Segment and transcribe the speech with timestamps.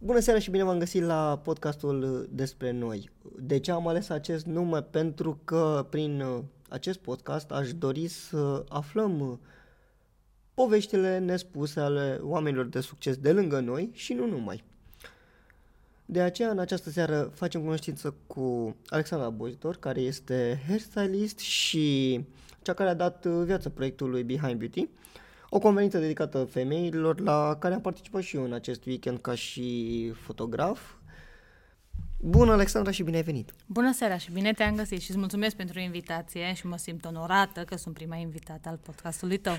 [0.00, 3.10] Bună seara și bine v-am găsit la podcastul despre noi.
[3.38, 4.82] De ce am ales acest nume?
[4.82, 9.38] Pentru că prin uh, acest podcast aș dori să aflăm uh,
[10.54, 14.64] poveștile nespuse ale oamenilor de succes de lângă noi și nu numai.
[16.04, 22.20] De aceea, în această seară, facem cunoștință cu Alexandra Bozitor, care este hairstylist și
[22.62, 24.88] cea care a dat viață proiectului Behind Beauty,
[25.48, 30.10] o conferință dedicată femeilor la care am participat și eu în acest weekend ca și
[30.14, 30.80] fotograf.
[32.20, 33.54] Bună, Alexandra, și bine ai venit!
[33.66, 37.64] Bună seara și bine te-am găsit și îți mulțumesc pentru invitație și mă simt onorată
[37.64, 39.58] că sunt prima invitată al podcastului tău.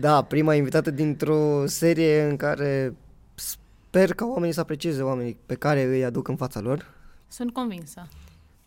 [0.00, 2.96] Da, prima invitată dintr-o serie în care
[3.34, 6.94] sper ca oamenii să aprecieze oamenii pe care îi aduc în fața lor.
[7.28, 8.08] Sunt convinsă.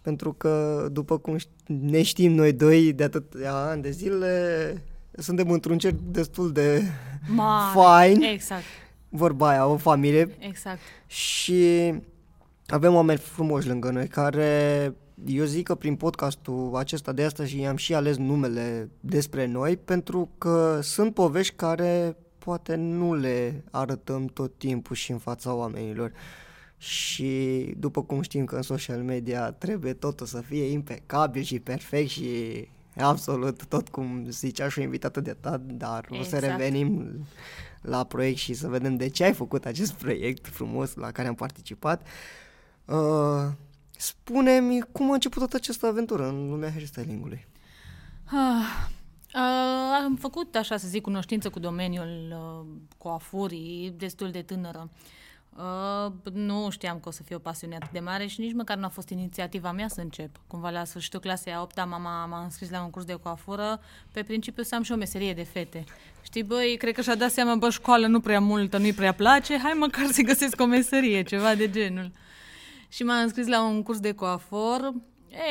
[0.02, 4.84] Pentru că, după cum ne știm noi doi de atâtea ani de zile,
[5.18, 6.84] suntem într-un cer destul de
[7.28, 8.12] Mare.
[8.12, 8.32] fine.
[8.32, 8.64] Exact.
[9.10, 10.36] Vorba aia, o familie.
[10.40, 10.80] Exact.
[11.08, 11.94] Și
[12.68, 14.94] avem oameni frumoși lângă noi care
[15.26, 20.30] eu zic că prin podcastul acesta de astăzi i-am și ales numele despre noi pentru
[20.38, 26.12] că sunt povești care poate nu le arătăm tot timpul și în fața oamenilor.
[26.78, 32.10] Și după cum știm că în social media trebuie totul să fie impecabil și perfect
[32.10, 36.22] și absolut tot cum zicea și o invitată de ta, dar exact.
[36.22, 36.58] o să exact.
[36.58, 37.18] revenim
[37.82, 41.36] la proiect și să vedem de ce ai făcut acest proiect frumos la care am
[41.36, 42.08] participat.
[42.86, 43.52] Uh,
[43.98, 47.48] spune-mi cum a început toată această aventură în lumea hairstyling-ului.
[48.26, 48.92] Ah,
[49.36, 49.40] Uh,
[50.04, 52.66] am făcut, așa să zic, cunoștință cu domeniul uh,
[52.98, 54.90] coafurii destul de tânără.
[54.94, 55.00] Uh,
[56.34, 58.86] nu știam că o să fiu o pasiune atât de mare și nici măcar nu
[58.86, 60.30] a fost inițiativa mea să încep.
[60.48, 63.80] Cumva la sfârșitul clasei a 8 mama m-a înscris la un curs de coafură
[64.12, 65.84] pe principiu să am și o meserie de fete.
[66.22, 69.58] Știi, băi, cred că și-a dat seama, bă, școală nu prea multă, nu-i prea place,
[69.58, 72.12] hai măcar să găsesc o meserie, ceva de genul.
[72.88, 74.94] Și m-a înscris la un curs de coafor,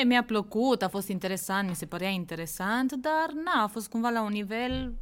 [0.01, 4.09] E, mi-a plăcut, a fost interesant, mi se părea interesant, dar na, a fost cumva
[4.09, 4.95] la un nivel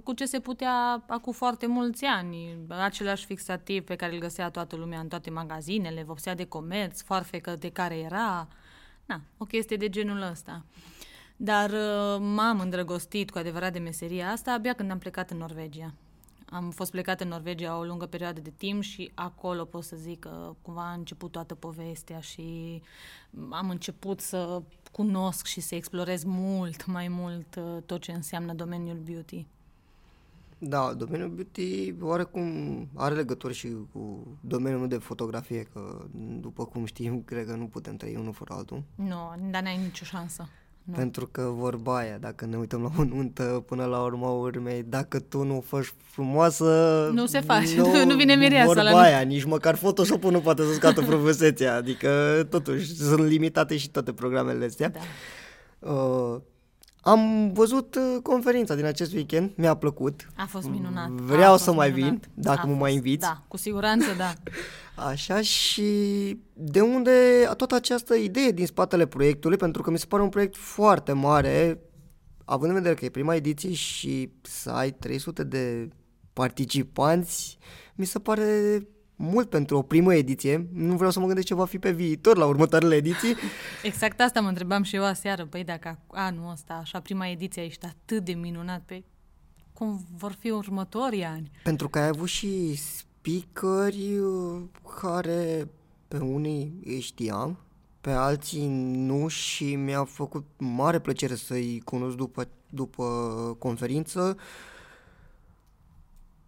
[0.00, 2.56] cu ce se putea acum foarte mulți ani.
[2.68, 7.56] Același fixativ pe care îl găsea toată lumea în toate magazinele, vopsea de comerț, foarfecă
[7.56, 8.48] de care era.
[9.06, 10.64] Na, o chestie de genul ăsta.
[11.36, 15.94] Dar uh, m-am îndrăgostit cu adevărat de meseria asta abia când am plecat în Norvegia.
[16.50, 20.18] Am fost plecat în Norvegia o lungă perioadă de timp și acolo pot să zic
[20.18, 22.82] că cumva a început toată povestea și
[23.50, 28.96] am început să cunosc și să explorez mult mai mult uh, tot ce înseamnă domeniul
[28.96, 29.46] beauty.
[30.64, 36.04] Da, domeniul beauty oarecum are legătură și cu domeniul de fotografie, că
[36.40, 38.82] după cum știm, cred că nu putem trăi unul fără altul.
[38.94, 40.48] Nu, dar n-ai nicio șansă.
[40.82, 40.94] Nu.
[40.94, 45.18] Pentru că vorba aia, dacă ne uităm la o nuntă până la urma urmei, dacă
[45.20, 47.10] tu nu faci frumoasă...
[47.12, 50.62] Nu se face, nu, nu vine mireasa vorba la aia, nici măcar Photoshop-ul nu poate
[50.62, 54.88] să scoată frumusețea, adică totuși sunt limitate și toate programele astea.
[54.88, 55.00] Da.
[55.90, 56.40] Uh,
[57.04, 60.28] am văzut uh, conferința din acest weekend, mi-a plăcut.
[60.36, 61.08] A fost minunat.
[61.08, 62.12] Vreau fost să mai minunat.
[62.12, 63.26] vin, dacă A mă mai inviți.
[63.26, 64.32] Da, cu siguranță da.
[65.08, 65.86] Așa și
[66.52, 67.10] de unde
[67.56, 71.80] toată această idee din spatele proiectului, pentru că mi se pare un proiect foarte mare,
[72.44, 75.88] având în vedere că e prima ediție și să ai 300 de
[76.32, 77.58] participanți,
[77.94, 78.82] mi se pare
[79.22, 80.66] mult pentru o primă ediție.
[80.72, 83.34] Nu vreau să mă gândesc ce va fi pe viitor la următoarele ediții.
[83.82, 85.46] Exact asta mă întrebam și eu aseară.
[85.46, 89.02] Păi dacă anul ăsta, așa, prima ediție, ești atât de minunat, pe
[89.72, 91.50] cum vor fi următorii ani?
[91.62, 94.62] Pentru că ai avut și speakeri uh,
[95.00, 95.68] care
[96.08, 97.58] pe unii îi știam,
[98.00, 103.04] pe alții nu și mi-a făcut mare plăcere să-i cunosc după, după
[103.58, 104.36] conferință.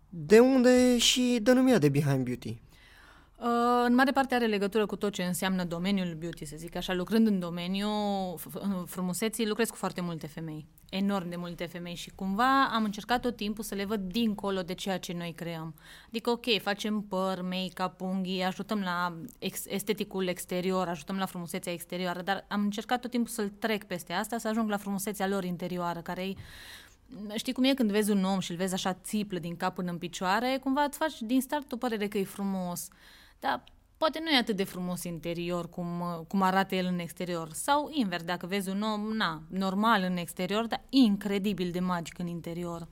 [0.08, 2.56] De unde și denumirea de Behind Beauty?
[3.36, 6.94] Uh, în mare parte are legătură cu tot ce înseamnă domeniul beauty, să zic așa.
[6.94, 7.88] Lucrând în domeniu
[8.86, 13.36] frumuseții, lucrez cu foarte multe femei, enorm de multe femei și cumva am încercat tot
[13.36, 15.74] timpul să le văd dincolo de ceea ce noi creăm.
[16.06, 22.22] Adică, ok, facem păr, make-up, unghii, ajutăm la ex- esteticul exterior, ajutăm la frumusețea exterioară,
[22.22, 26.00] dar am încercat tot timpul să-l trec peste asta, să ajung la frumusețea lor interioară,
[26.00, 26.34] care e
[27.34, 29.90] Știi cum e când vezi un om și îl vezi așa țiplă din cap până
[29.90, 32.88] în picioare, cumva îți faci din start o părere că e frumos.
[33.44, 33.64] Dar
[33.96, 35.86] poate nu e atât de frumos interior cum,
[36.28, 37.52] cum arată el în exterior.
[37.52, 42.26] Sau invers, dacă vezi un om, na, normal în exterior, dar incredibil de magic în
[42.26, 42.88] interior.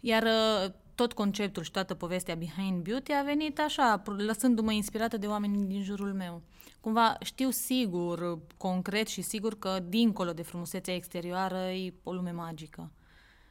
[0.00, 5.26] Iar uh, tot conceptul și toată povestea Behind Beauty a venit așa, lăsându-mă inspirată de
[5.26, 6.42] oameni din jurul meu.
[6.80, 12.90] Cumva știu sigur, concret și sigur că dincolo de frumusețea exterioară e o lume magică.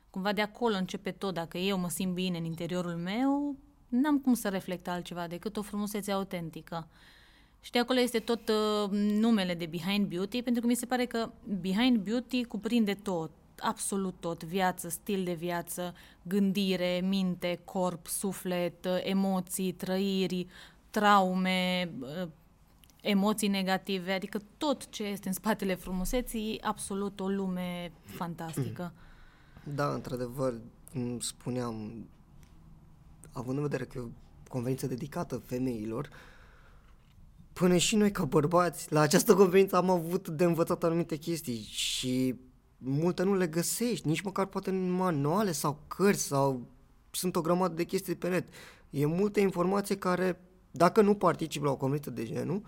[0.09, 1.33] Cumva de acolo începe tot.
[1.33, 3.55] Dacă eu mă simt bine în interiorul meu,
[3.87, 6.87] n-am cum să reflect altceva decât o frumusețe autentică.
[7.61, 11.05] Și de acolo este tot uh, numele de Behind Beauty, pentru că mi se pare
[11.05, 11.29] că
[11.61, 15.93] Behind Beauty cuprinde tot, absolut tot, viață, stil de viață,
[16.23, 20.47] gândire, minte, corp, suflet, uh, emoții, trăiri,
[20.89, 22.27] traume, uh,
[23.01, 28.93] emoții negative, adică tot ce este în spatele frumuseții, absolut o lume fantastică.
[29.63, 30.53] Da, într-adevăr,
[30.91, 32.07] cum spuneam,
[33.37, 34.07] având în vedere că e o
[34.49, 36.09] conferință dedicată femeilor,
[37.53, 42.35] până și noi ca bărbați, la această conferință am avut de învățat anumite chestii și
[42.77, 46.67] multe nu le găsești, nici măcar poate în manuale sau cărți sau
[47.11, 48.47] sunt o grămadă de chestii pe net.
[48.89, 50.41] E multă informație care,
[50.71, 52.61] dacă nu participi la o conferință de genul,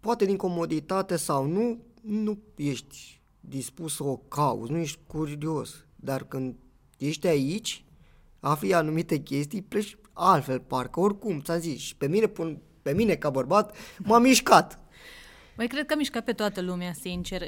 [0.00, 5.84] poate din comoditate sau nu, nu ești dispus să o cauți, nu ești curios.
[5.96, 6.54] Dar când
[6.98, 7.83] ești aici,
[8.44, 12.32] afli anumite chestii, pleci altfel, parcă oricum, ți-am zis, și pe mine,
[12.82, 14.78] pe mine ca bărbat, m-a mișcat.
[15.56, 17.42] Mai cred că a mișcat pe toată lumea, sincer.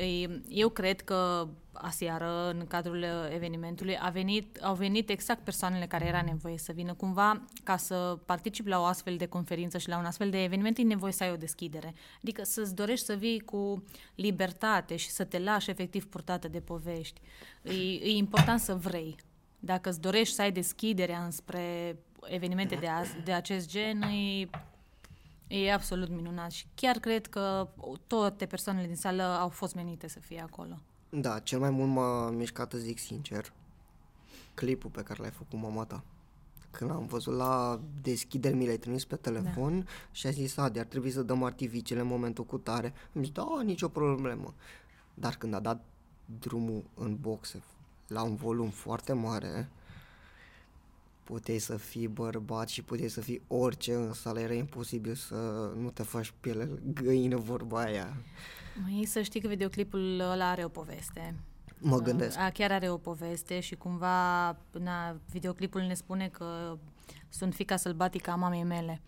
[0.48, 3.04] Eu cred că aseară, în cadrul
[3.34, 6.94] evenimentului, a venit, au venit exact persoanele care era nevoie să vină.
[6.94, 10.78] Cumva, ca să participi la o astfel de conferință și la un astfel de eveniment,
[10.78, 11.94] e nevoie să ai o deschidere.
[12.22, 13.84] Adică să-ți dorești să vii cu
[14.14, 17.20] libertate și să te lași efectiv purtată de povești.
[17.62, 17.72] E,
[18.02, 19.16] e important să vrei.
[19.66, 24.48] Dacă îți dorești să ai deschiderea înspre evenimente de, az, de acest gen, e
[25.48, 27.68] E absolut minunat și chiar cred că
[28.06, 30.78] toate persoanele din sală au fost menite să fie acolo.
[31.08, 33.52] Da, cel mai mult m-a mișcat, zic sincer,
[34.54, 36.04] clipul pe care l-ai făcut mama ta.
[36.70, 39.90] Când am văzut la deschidere, mi l-ai trimis pe telefon da.
[40.10, 42.92] și a zis, Adi, ar trebui să dăm artificele în momentul cu tare.
[43.14, 44.54] Am zis, da, nicio problemă.
[45.14, 45.84] Dar când a dat
[46.38, 47.62] drumul în boxe
[48.08, 49.68] la un volum foarte mare,
[51.24, 55.34] puteai să fii bărbat și puteai să fii orice în sală, era imposibil să
[55.76, 58.16] nu te faci piele găină vorba aia.
[58.82, 61.34] Mai să știi că videoclipul ăla are o poveste.
[61.78, 62.38] Mă gândesc.
[62.38, 66.78] A, chiar are o poveste și cumva na, videoclipul ne spune că
[67.28, 69.00] sunt fica sălbatică a mamei mele.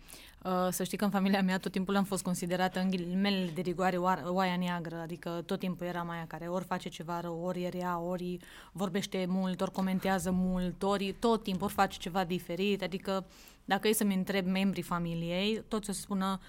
[0.43, 3.61] Uh, să știi că în familia mea tot timpul am fost considerată în ghilimele de
[3.61, 7.69] rigoare oaia neagră, adică tot timpul era mai care ori face ceva rău, ori e
[7.69, 8.37] rea, ori
[8.71, 13.25] vorbește mult, ori comentează mult, ori tot timpul ori face ceva diferit, adică
[13.65, 16.39] dacă e să-mi întreb membrii familiei, toți o să spună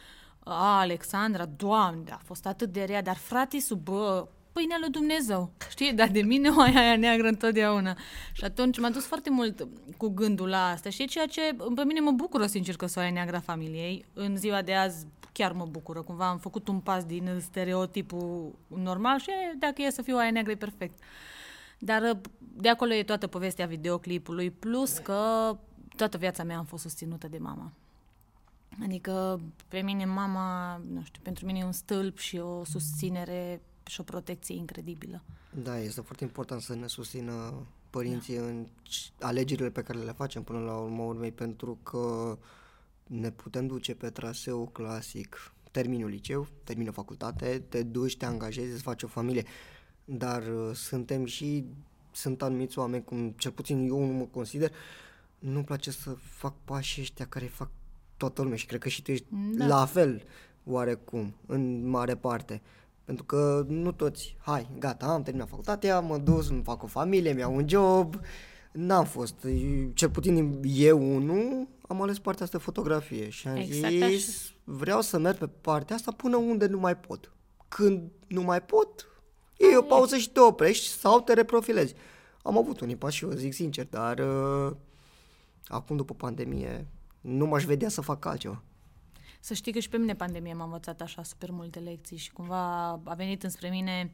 [0.44, 5.52] a, Alexandra, doamne, a fost atât de rea, dar frate, bă, pâinea lui Dumnezeu.
[5.70, 5.93] Știi?
[5.93, 7.97] Dar de mine o aia neagră întotdeauna.
[8.32, 10.91] Și atunci m-a dus foarte mult cu gândul la asta.
[10.91, 14.05] Și ceea ce pe mine mă bucură, sincer, că soaia neagră a familiei.
[14.12, 16.02] În ziua de azi chiar mă bucură.
[16.02, 20.52] Cumva am făcut un pas din stereotipul normal și dacă e să fiu aia neagră,
[20.52, 20.99] e perfect.
[21.79, 25.56] Dar de acolo e toată povestea videoclipului, plus că
[25.97, 27.73] toată viața mea am fost susținută de mama.
[28.82, 33.61] Adică pe mine mama, nu știu, pentru mine e un stâlp și o susținere
[33.91, 35.23] și o protecție incredibilă.
[35.63, 38.43] Da, este foarte important să ne susțină părinții da.
[38.43, 38.67] în
[39.21, 42.39] alegerile pe care le facem până la urmă urmei, pentru că
[43.07, 48.83] ne putem duce pe traseu clasic, terminul liceu, termină facultate, te duci, te angajezi, îți
[48.83, 49.45] faci o familie,
[50.05, 51.65] dar uh, suntem și,
[52.13, 54.73] sunt anumiți oameni, cum cel puțin eu nu mă consider,
[55.39, 57.71] nu-mi place să fac pașii ăștia care fac
[58.17, 59.67] toată lumea și cred că și tu ești da.
[59.67, 60.23] la fel
[60.65, 62.62] oarecum, în mare parte.
[63.11, 67.33] Pentru că nu toți, hai, gata, am terminat facultatea, mă dus, îmi fac o familie,
[67.33, 68.21] mi-au un job,
[68.73, 69.47] n-am fost,
[69.95, 74.55] cel puțin eu unul, am ales partea asta de fotografie și am exact zis, așa.
[74.64, 77.33] vreau să merg pe partea asta până unde nu mai pot.
[77.69, 79.09] Când nu mai pot,
[79.57, 81.95] e o pauză și te oprești sau te reprofilezi.
[82.43, 84.76] Am avut un impas și eu zic sincer, dar uh,
[85.67, 86.87] acum după pandemie
[87.21, 88.62] nu m-aș vedea să fac altceva.
[89.40, 92.88] Să știi că și pe mine pandemia m-a învățat așa super multe lecții și cumva
[93.04, 94.11] a venit înspre mine,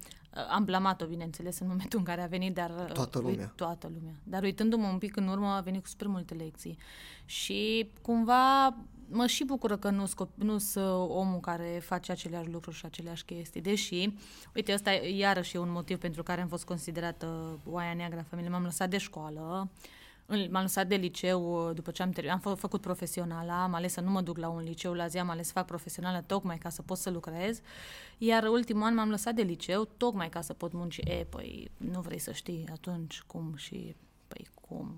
[0.51, 2.71] am blamat-o, bineînțeles, în momentul în care a venit, dar...
[2.71, 3.39] Toată lumea.
[3.39, 4.15] Uit, toată lumea.
[4.23, 6.79] Dar uitându-mă un pic în urmă, a venit cu super multe lecții.
[7.25, 8.77] Și cumva
[9.09, 9.91] mă și bucură că
[10.35, 13.61] nu sunt omul care face aceleași lucruri și aceleași chestii.
[13.61, 14.15] Deși,
[14.55, 18.53] uite, ăsta iarăși e un motiv pentru care am fost considerată oaia neagră a familiei.
[18.53, 19.71] M-am lăsat de școală,
[20.27, 22.37] M-am lăsat de liceu uh, după ce am terminat.
[22.37, 25.19] Am fă, făcut profesională, am ales să nu mă duc la un liceu la zi,
[25.19, 27.61] am ales să fac profesională tocmai ca să pot să lucrez.
[28.19, 30.97] Iar ultimul an m-am lăsat de liceu tocmai ca să pot munci.
[30.97, 33.97] E, păi, nu vrei să știi atunci cum și,
[34.29, 34.97] păi, cum,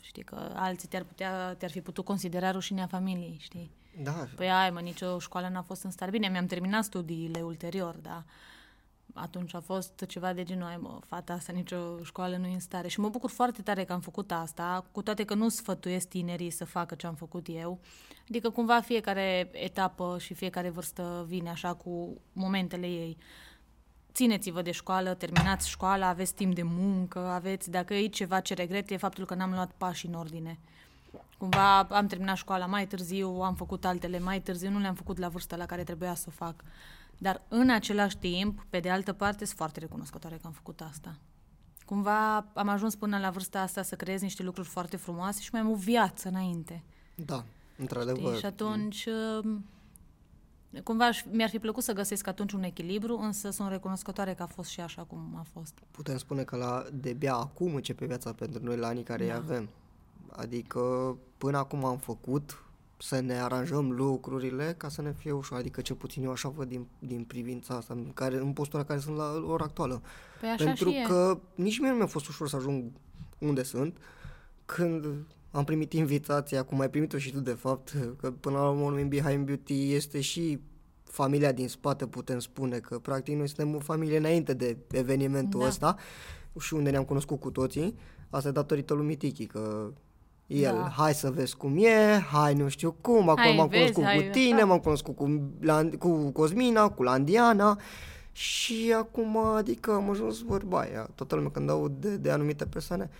[0.00, 3.70] știi că alții te-ar, putea, te-ar fi putut considera rușinea familiei, știi?
[4.02, 4.28] Da.
[4.36, 6.10] Păi ai, mă, nicio școală n-a fost în stare.
[6.10, 8.24] Bine, mi-am terminat studiile ulterior, dar
[9.14, 12.60] atunci a fost ceva de genul, "Ai, mă, fata asta nicio școală nu e în
[12.60, 12.88] stare.
[12.88, 16.50] Și mă bucur foarte tare că am făcut asta, cu toate că nu sfătuiesc tinerii
[16.50, 17.80] să facă ce am făcut eu.
[18.28, 23.16] Adică cumva fiecare etapă și fiecare vârstă vine așa cu momentele ei.
[24.12, 28.90] Țineți-vă de școală, terminați școala, aveți timp de muncă, aveți, dacă e ceva ce regret,
[28.90, 30.58] e faptul că n-am luat pași în ordine.
[31.38, 35.28] Cumva am terminat școala mai târziu, am făcut altele mai târziu, nu le-am făcut la
[35.28, 36.64] vârsta la care trebuia să o fac.
[37.22, 41.18] Dar în același timp, pe de altă parte, sunt foarte recunoscătoare că am făcut asta.
[41.84, 45.60] Cumva am ajuns până la vârsta asta să creez niște lucruri foarte frumoase și mai
[45.60, 46.82] am o viață înainte.
[47.14, 47.44] Da,
[47.78, 48.26] într-adevăr.
[48.26, 48.38] Știi?
[48.38, 49.06] Și atunci,
[49.42, 49.64] um,
[50.84, 54.46] cumva aș- mi-ar fi plăcut să găsesc atunci un echilibru, însă sunt recunoscătoare că a
[54.46, 55.74] fost și așa cum a fost.
[55.90, 59.32] Putem spune că la, de-abia acum începe viața pentru noi la anii care Da.
[59.32, 59.68] îi avem.
[60.36, 62.64] Adică până acum am făcut
[63.02, 65.58] să ne aranjăm lucrurile ca să ne fie ușor.
[65.58, 68.98] Adică cel puțin eu așa văd din, din privința asta, în, care, în postura care
[68.98, 70.02] sunt la ora actuală.
[70.40, 71.02] Păi așa Pentru și e.
[71.06, 72.84] că nici mie nu mi-a fost ușor să ajung
[73.38, 73.96] unde sunt
[74.64, 75.06] când
[75.50, 79.08] am primit invitația, cum ai primit-o și tu de fapt, că până la urmă în
[79.08, 80.60] Behind Beauty este și
[81.04, 85.66] familia din spate, putem spune că practic noi suntem o familie înainte de evenimentul Da.
[85.66, 85.96] ăsta
[86.58, 87.94] și unde ne-am cunoscut cu toții.
[88.30, 89.92] Asta e datorită lui Mitichi, că
[90.50, 90.88] el, Da.
[90.96, 94.24] hai să vezi cum e, hai nu știu cum, acum Hai, m-am vezi, cunoscut hai,
[94.26, 94.64] cu tine, așa.
[94.64, 97.80] m-am cunoscut cu, Lan- cu Cosmina, cu Landiana
[98.32, 101.08] și acum, adică am ajuns vorba aia.
[101.14, 103.10] Toată lumea când aud de, de anumite persoane,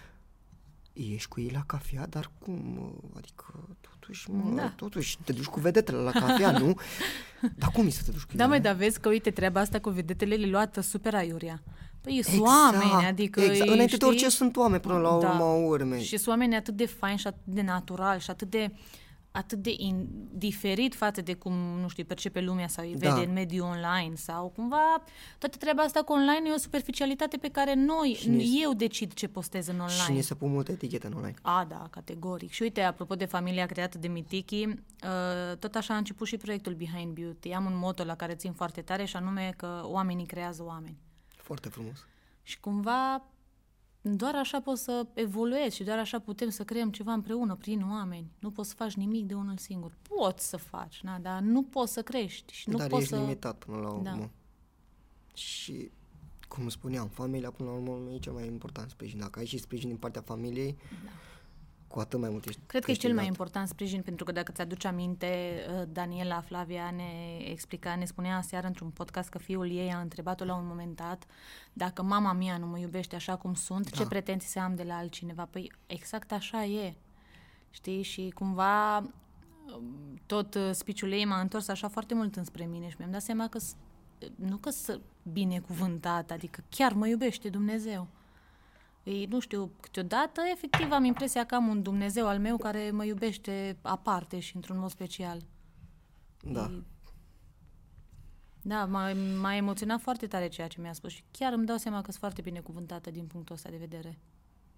[0.92, 2.54] ești cu ei la cafea, dar cum?
[2.74, 2.90] mă?
[3.16, 3.44] Adică,
[3.80, 4.72] totuși, mă, Da.
[4.76, 6.74] totuși, te duci cu vedetele la cafea, nu?
[7.58, 8.46] Dar cum e să te duci cu Da, ele?
[8.46, 11.62] mai, dar vezi că, uite, treaba asta cu vedetele le luată super aiurea.
[12.00, 12.46] Păi sunt Exact,
[12.82, 13.60] oameni, adică exact.
[13.60, 14.36] îi, Înainte de orice știi?
[14.36, 15.14] sunt oameni până la Da.
[15.16, 16.02] urma urmei.
[16.02, 18.74] Și sunt oameni atât de faini și atât de natural și atât de
[19.32, 23.10] atât de in, diferit față de cum, nu știu, percepe lumea sau îi Da.
[23.14, 25.02] vede în mediul online sau cumva
[25.38, 29.12] toată treaba asta cu online e o superficialitate pe care noi, Și ni- eu decid
[29.12, 30.02] ce postez în online.
[30.04, 31.34] Și ni se pun multe etichete în online.
[31.42, 32.50] A, da, categoric.
[32.50, 36.72] Și uite, apropo de familia creată de Mitiki, uh, tot așa a început și proiectul
[36.74, 37.50] Behind Beauty.
[37.52, 40.96] Am un moto la care țin foarte tare și anume că oamenii creează oameni.
[41.42, 42.06] Foarte frumos.
[42.42, 43.22] Și cumva
[44.00, 48.30] doar așa poți să evoluezi și doar așa putem să creăm ceva împreună prin oameni.
[48.38, 49.92] Nu poți să faci nimic de unul singur.
[50.08, 53.20] Poți să faci, na, dar nu poți să crești și nu Dar poți ești să...
[53.20, 54.02] limitat până la urmă.
[54.02, 54.28] Da.
[55.34, 55.90] Și,
[56.48, 59.18] cum spuneam, familia până la urmă e cel mai important sprijin.
[59.18, 61.10] Dacă ai și sprijin din partea familiei, Da.
[61.90, 63.38] Cu atât mai mult ești Cred că e cel mai câștigat.
[63.38, 68.66] important sprijin, pentru că dacă ți-aduci aminte, uh, Daniela Flavia ne explica, ne spunea aseară
[68.66, 71.26] într-un podcast că fiul ei a întrebat-o la un moment dat
[71.72, 74.96] dacă mama mea nu mă iubește așa cum sunt, ce pretenții să am de la
[74.96, 75.44] altcineva?
[75.50, 76.94] Păi exact așa e.
[77.70, 78.02] Știi?
[78.02, 79.04] Și cumva um,
[80.26, 83.48] tot uh, speech-ul ei m-a întors așa foarte mult înspre mine și mi-am dat seama
[83.48, 83.74] că s-
[84.34, 85.00] nu că să
[85.32, 88.06] binecuvântat, adică chiar mă iubește Dumnezeu.
[89.02, 93.04] Ei, nu știu, câteodată, efectiv, am impresia că am un Dumnezeu al meu care mă
[93.04, 95.40] iubește aparte și într-un mod special.
[96.42, 96.64] Da.
[96.64, 96.82] E-
[98.62, 101.96] Da, m-a, m-a emoționat foarte tare ceea ce mi-a spus și chiar îmi dau seama
[101.96, 104.18] că sunt foarte binecuvântată din punctul ăsta de vedere.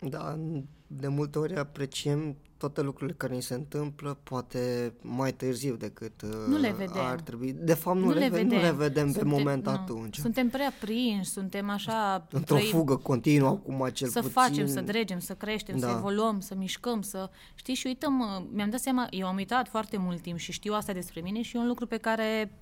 [0.09, 0.39] Da,
[0.87, 6.31] de multe ori apreciem toate lucrurile care ni se întâmplă, poate mai târziu decât uh,
[6.49, 6.93] Nu le vedem.
[7.01, 7.53] ar trebui.
[7.53, 9.71] De fapt, nu, le, ve- nu le vedem pe moment nu.
[9.71, 10.17] atunci.
[10.17, 12.27] Suntem prea prinși, suntem așa...
[12.31, 14.33] Într-o trăim- fugă continuă acum cel să puțin.
[14.33, 15.93] facem, să dregem, să creștem, să Da.
[15.97, 17.31] evoluăm, să mișcăm, să...
[17.55, 20.73] Știi, și uităm, uh, mi-am dat seama, eu am uitat foarte mult timp și știu
[20.75, 22.59] asta despre mine și e un lucru pe care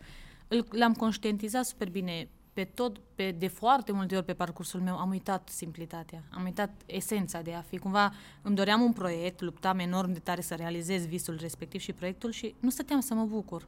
[0.49, 2.29] îl, l-am conștientizat super bine
[2.61, 6.71] pe tot, pe, de foarte multe ori pe parcursul meu, am uitat simplitatea, am uitat
[6.87, 7.79] esența de a fi.
[7.79, 8.13] Cumva
[8.43, 12.55] îmi doream un proiect, luptam enorm de tare să realizez visul respectiv și proiectul și
[12.59, 13.67] nu stăteam să mă bucur.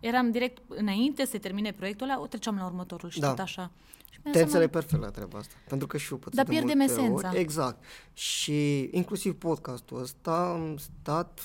[0.00, 3.28] Eram direct, înainte să se termine proiectul ăla, o treceam la următorul și Da.
[3.28, 3.70] tot așa.
[4.10, 5.54] Și mi-am Te dat seama- înțeleg perfect la treaba asta.
[5.68, 7.28] Pentru că și eu pățesc Dar de pierdem multe esența.
[7.28, 7.38] Ori.
[7.38, 7.84] Exact.
[8.12, 11.40] Și inclusiv podcastul ăsta am stat,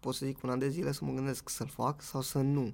[0.00, 2.72] pot să zic, un an de zile să mă gândesc să-l fac sau să nu.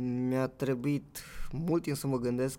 [0.00, 1.18] Mi-a trebuit
[1.52, 2.58] mult timp să mă gândesc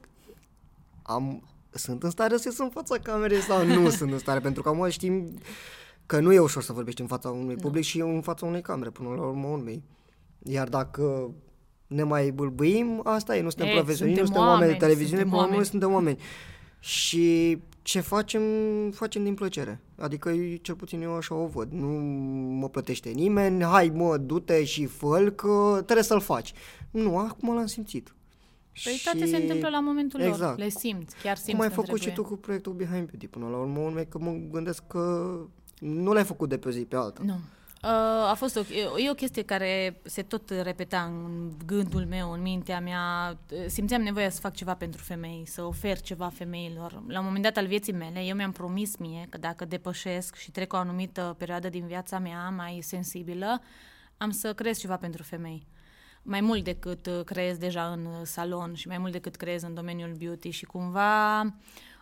[1.10, 4.62] am, sunt în stare să ies în fața camerei sau nu sunt în stare, pentru
[4.62, 5.34] că acum știm
[6.06, 8.90] că nu e ușor să vorbești în fața unui public și în fața unei camere,
[8.90, 9.84] până la urmă urmei.
[10.44, 11.32] Iar dacă
[11.88, 14.80] ne mai bâlbâim, asta e, nu suntem E, profesioniști, nu suntem suntem oameni de oameni,
[14.80, 15.70] televiziune, suntem până la urmă oameni.
[15.70, 16.18] suntem oameni.
[16.80, 18.42] Și ce facem,
[18.92, 19.82] facem din plăcere.
[19.98, 21.72] Adică eu, cel puțin eu așa o văd.
[21.72, 21.88] Nu
[22.60, 26.54] mă plătește nimeni, hai mă, du-te și fă că trebuie să-l faci.
[26.92, 28.14] Nu, acum l-am simțit.
[28.84, 30.40] Păi toate se întâmplă la momentul exact.
[30.40, 30.58] lor.
[30.58, 32.26] Le simți, chiar simți Cum ai când făcut și trebuie.
[32.26, 35.36] tu cu proiectul Behind Beauty până la urmă, urmei că mă gândesc că
[35.80, 37.22] nu l-ai făcut de pe o zi pe alta.
[37.26, 37.40] Nu.
[37.84, 38.60] Uh, a fost o,
[38.98, 43.38] e o chestie care se tot repeta în gândul meu, în mintea mea.
[43.68, 47.04] Simțeam nevoia să fac ceva pentru femei, să ofer ceva femeilor.
[47.08, 50.52] La un moment dat al vieții mele, eu mi-am promis mie că dacă depășesc și
[50.52, 53.62] trec o anumită perioadă din viața mea mai sensibilă,
[54.18, 55.68] am să creez ceva pentru femei.
[56.30, 60.50] Mai mult decât creez deja în salon și mai mult decât creez în domeniul beauty
[60.50, 61.40] și cumva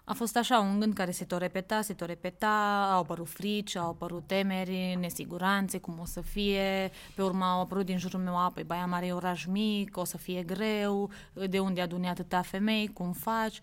[0.04, 3.76] a fost așa un gând care se tot repeta, se tot repeta, au apărut frici,
[3.76, 8.38] au apărut temeri, nesiguranțe, cum o să fie, pe urmă au apărut din jurul meu,
[8.38, 11.10] apoi Baia Mare e oraș mic, o să fie greu,
[11.50, 13.60] de unde adune atâtea femei, cum faci?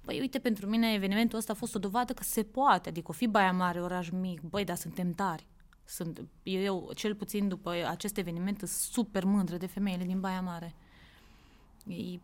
[0.00, 3.12] Păi uite, pentru mine evenimentul ăsta a fost o dovadă că se poate, adică o
[3.12, 5.46] fi Baia Mare, oraș mic, băi, dar suntem tari.
[5.92, 10.74] Sunt, eu, cel puțin după acest eveniment, sunt super mândră de femeile din Baia Mare.
[11.86, 12.20] Ei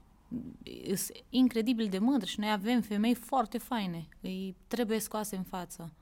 [0.95, 4.09] sunt incredibil de mândră și noi avem femei foarte faine.
[4.21, 5.93] Îi trebuie scoase în față.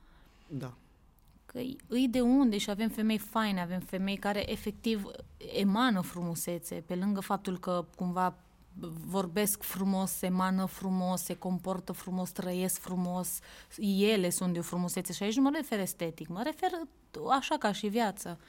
[0.47, 0.77] Da.
[1.45, 5.05] Că îi de unde și avem femei faine, avem femei care efectiv
[5.37, 8.35] emană frumusețe, pe lângă faptul că cumva
[9.05, 13.39] vorbesc frumos, emană frumos, se comportă frumos, trăiesc frumos,
[13.97, 16.71] ele sunt de o frumusețe și aici nu mă refer estetic, mă refer
[17.29, 18.39] așa ca și viață.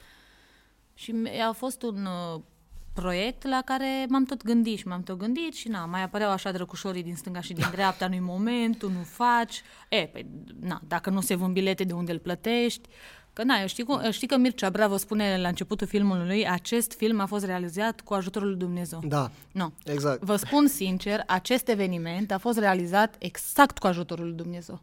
[0.93, 1.15] Și
[1.47, 2.07] a fost un
[2.93, 6.51] proiect la care m-am tot gândit și m-am tot gândit și na, mai apăreau așa
[6.51, 9.61] drăcușorii din stânga și din dreapta, nu-i momentul, nu faci.
[9.89, 10.25] E, păi,
[10.59, 12.89] na, dacă nu se vând bilete, de unde îl plătești?
[13.33, 17.19] Că na, eu știi, cum, știi că Mircea Bravo spune la începutul filmului, acest film
[17.19, 19.01] a fost realizat cu ajutorul lui Dumnezeu.
[19.03, 19.69] Da, no.
[19.85, 20.23] exact.
[20.23, 24.81] Vă spun sincer, acest eveniment a fost realizat exact cu ajutorul lui Dumnezeu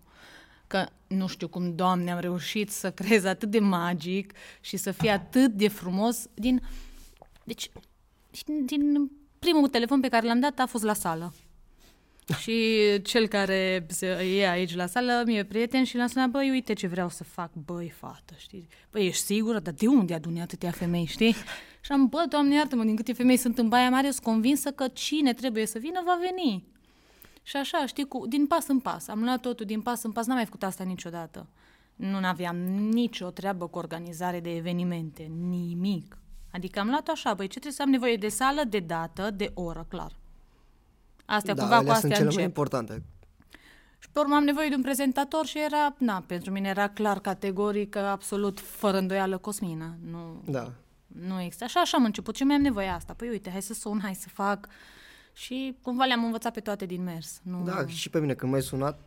[0.67, 5.11] că nu știu cum, Doamne, am reușit să creez atât de magic și să fie
[5.11, 6.62] atât de frumos din...
[7.45, 7.71] Deci,
[8.31, 11.33] și din primul telefon pe care l-am dat a fost la sală.
[12.42, 12.62] și
[13.02, 13.87] cel care
[14.37, 17.50] e aici la sală mi-e prieten și l-am sunat, băi, uite ce vreau să fac,
[17.52, 18.68] băi, fată, știi?
[18.90, 19.59] Băi, ești sigură?
[19.59, 21.35] Dar de unde adune atâtea femei, știi?
[21.85, 24.88] Și am, bă, doamne, iartă-mă, din câte femei sunt în Baia Mare, sunt convinsă că
[24.88, 26.64] cine trebuie să vină va veni.
[27.42, 29.09] Și așa, știi, cu, din pas în pas.
[29.09, 31.47] Am luat totul din pas în pas, n-am mai făcut asta niciodată.
[31.97, 32.56] Nu aveam
[32.90, 36.18] nicio treabă cu organizare de evenimente, nimic.
[36.52, 39.50] Adică am luat așa, băi, ce trebuie să am nevoie de sală, de dată, de
[39.54, 40.12] oră, clar.
[41.26, 42.37] Astea, da, cumva cu astea sunt cele încep.
[42.37, 43.02] mai importante.
[43.99, 47.21] Și pe urmă am nevoie de un prezentator și era, na, pentru mine era clar,
[47.21, 49.97] categoric, absolut, fără îndoială, Cosmina.
[50.10, 50.73] Nu, da.
[51.06, 51.65] nu există.
[51.65, 53.15] Așa, așa am început și mi-am nevoie asta.
[53.17, 54.69] Păi uite, hai să sun, hai să fac.
[55.32, 57.41] Și cumva le-am învățat pe toate din mers.
[57.43, 57.62] Nu...
[57.65, 59.00] Da, și pe mine când m-ai sunat,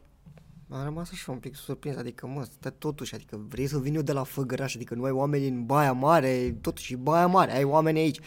[0.69, 4.01] am rămas așa un pic surprins, adică mă, stai totuși, adică vrei să vin eu
[4.01, 7.99] de la Făgăraș, adică nu ai oameni în Baia Mare, totuși Baia Mare, ai oameni
[7.99, 8.19] aici.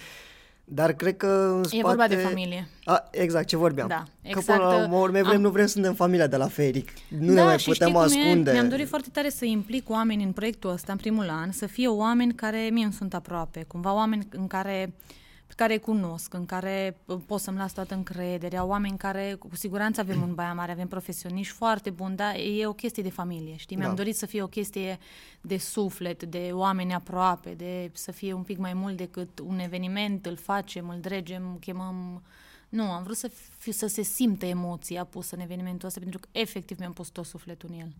[0.64, 1.76] Dar cred că în spate...
[1.76, 2.68] E vorba de familie.
[2.84, 3.88] A, exact, ce vorbeam.
[3.88, 4.46] Da, exact.
[4.46, 5.40] Că până la exact, urmă vrem, am...
[5.40, 6.88] nu vrem să suntem familia de la Feric.
[7.08, 8.52] Nu da, ne mai și putem ascunde.
[8.52, 11.88] Mi-am dorit foarte tare să implic oameni în proiectul ăsta, în primul an, să fie
[11.88, 15.02] oameni care mie îmi sunt aproape, cumva oameni în care pe
[15.62, 16.96] care îi cunosc, în care
[17.26, 21.54] pot să-mi las toată încrederea, oameni care cu siguranță avem în Baia Mare, avem profesioniști
[21.54, 23.76] foarte buni, dar e o chestie de familie, știi?
[23.76, 23.96] Mi-am da.
[23.96, 24.98] dorit să fie o chestie
[25.40, 30.26] de suflet, de oameni aproape, de să fie un pic mai mult decât un eveniment,
[30.26, 32.22] îl facem, îl dregem, chemăm...
[32.68, 36.28] Nu, am vrut să, fi, să se simtă emoția pusă în evenimentul ăsta, pentru că
[36.32, 37.92] efectiv mi-am pus tot sufletul în el.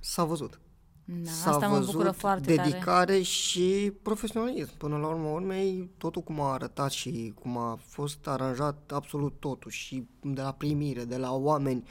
[0.00, 0.60] S-a văzut.
[1.20, 3.22] Da, S-a asta mă văzut bucură foarte dedicare tare.
[3.22, 4.76] și profesionalism.
[4.76, 9.70] Până la urmă urmei, totul cum a arătat și cum a fost aranjat absolut totul
[9.70, 11.82] și de la primire, de la oameni,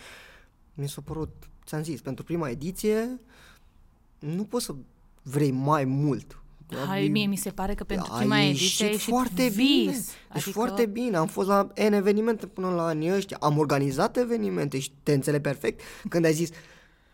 [0.74, 1.30] mi s-a părut,
[1.66, 3.20] ți-am zis, pentru prima ediție
[4.20, 4.76] nu poți să
[5.22, 6.36] vrei mai mult.
[6.88, 9.56] Hai, mie mi se pare că pentru prima a ediție a foarte vis.
[9.56, 9.92] bine.
[9.92, 10.50] Deci adică...
[10.50, 11.18] foarte bine.
[11.18, 13.38] Am fost la N evenimente până la anii ăștia.
[13.40, 16.50] Am organizat evenimente și te înțeleg perfect când ai zis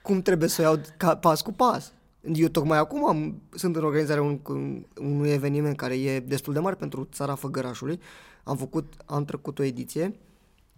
[0.02, 1.94] cum trebuie să o iau ca, pas cu pas.
[2.34, 6.60] Eu tocmai acum am, sunt în organizarea un, un, unui eveniment care e destul de
[6.60, 8.00] mare pentru țara Făgărașului.
[8.44, 10.16] Am făcut, am trecut o ediție,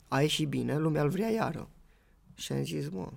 [0.07, 1.69] a ieșit bine, lumea îl vrea iară.
[2.33, 3.09] Și am zis, mă...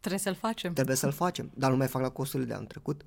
[0.00, 0.72] Trebuie să-l facem.
[0.72, 3.04] Trebuie să-l facem, dar nu mai fac la costurile de anul trecut.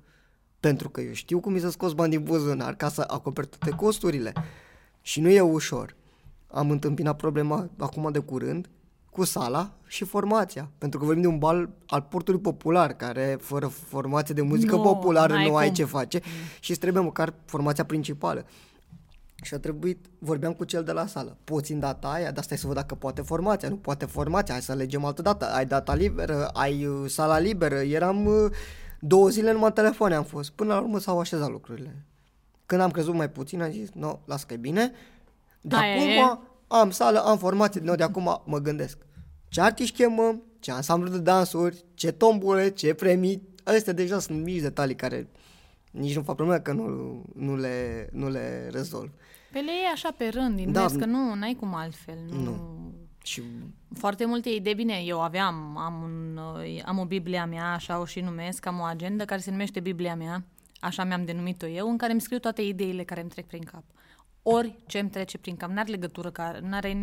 [0.60, 3.76] Pentru că eu știu cum mi să scos bani din buzunar ca să acoper toate
[3.76, 4.32] costurile.
[5.00, 5.96] Și nu e ușor.
[6.46, 8.68] Am întâmpinat problema acum de curând
[9.10, 10.70] cu sala și formația.
[10.78, 14.82] Pentru că vorbim de un bal al portului popular, care fără formație de muzică Nu,
[14.82, 15.74] populară n-ai nu ai cum.
[15.74, 16.30] ce face Mm.
[16.60, 18.46] și îți trebuie măcar formația principală.
[19.42, 22.58] Și a trebuit, vorbeam cu cel de la sală, poți în data aia, dar stai
[22.58, 25.94] să văd dacă poate formația, nu poate formația, hai să alegem altă dată, ai data
[25.94, 28.50] liberă, ai uh, sala liberă, eram uh,
[29.00, 32.04] două zile numai în telefoane am fost, până la urmă s-au așezat lucrurile.
[32.66, 34.92] Când am crezut mai puțin, am zis, nu, las că e bine,
[35.60, 36.38] de Aia acum e.
[36.68, 38.98] am sală, am formație, nu, de acum mă gândesc.
[39.48, 44.60] Ce artiști chemăm, ce ansamblu de dansuri, ce tombole, ce premii, astea deja sunt mici
[44.60, 45.28] detalii care
[45.90, 49.10] Nici nu fac probleme că nu, nu, le, nu le rezolv.
[49.52, 50.80] Pe le iei așa pe rând, din Da.
[50.80, 52.18] mers, că nu n-ai cum altfel.
[52.30, 52.42] Nu.
[52.42, 52.92] Nu.
[53.24, 53.42] Și
[53.94, 54.74] Foarte multe idei.
[54.74, 58.78] Bine, eu aveam, am, un, uh, am o Biblia mea, așa o și numesc, am
[58.78, 60.44] o agendă care se numește Biblia mea,
[60.80, 63.82] așa mi-am denumit-o eu, în care îmi scriu toate ideile care îmi trec prin cap.
[64.50, 66.94] Orice îmi trece prin cap, n-are legătură, care, n-are,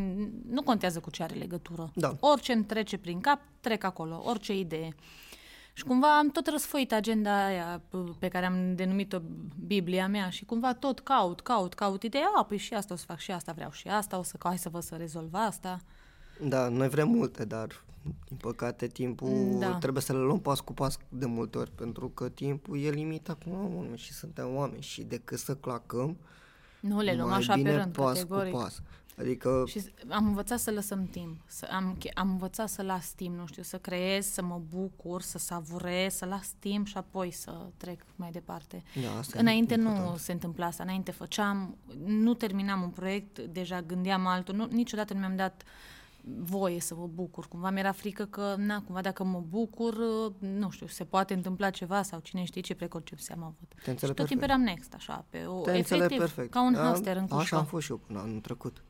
[0.49, 1.91] nu contează cu ce are legătură.
[1.95, 2.15] Da.
[2.19, 4.95] Orice îmi trece prin cap, trec acolo, orice idee.
[5.73, 9.17] Și cumva am tot răsfoit agenda aia p- pe care am denumit-o
[9.65, 13.05] Biblia mea și cumva tot caut, caut, caut ideea, a, păi și asta o să
[13.07, 15.79] fac și asta vreau și asta, o să hai să văd să rezolv asta.
[16.47, 17.83] Da, noi vrem multe, dar
[18.27, 19.73] din păcate timpul Da.
[19.75, 23.35] trebuie să le luăm pas cu pas de multe ori, pentru că timpul e limitat
[23.37, 26.17] până la urmă și suntem oameni și decât să clacăm,
[26.87, 28.51] Nu le luăm mai așa bine pe rând, pas categoric.
[28.53, 28.81] cu pas.
[29.19, 31.41] Adică Și s- am învățat să lăsăm timp.
[31.45, 35.21] Să, am, che- am învățat să las timp, nu știu, să creez, să mă bucur,
[35.21, 38.83] să savurez, să las timp și apoi să trec mai departe.
[39.03, 40.19] Da, asta e Înainte nu important.
[40.19, 45.19] se întâmpla asta, înainte făceam, nu terminam un proiect, deja gândeam altul, nu, niciodată nu
[45.19, 45.63] mi-am dat
[46.27, 47.47] voie să mă bucur.
[47.47, 49.95] Cumva mi-era frică că, na, cumva dacă mă bucur,
[50.39, 53.73] nu știu, se poate întâmpla ceva sau cine știe ce preconcepție am avut.
[53.75, 54.51] Te Și înțeleg tot timpul perfect.
[54.67, 56.51] eram next, așa, pe o, Te înțeleg efectiv, perfect.
[56.51, 57.55] ca un Da, hamster în Așa cușcă.
[57.55, 58.83] am fost și eu până anul trecut.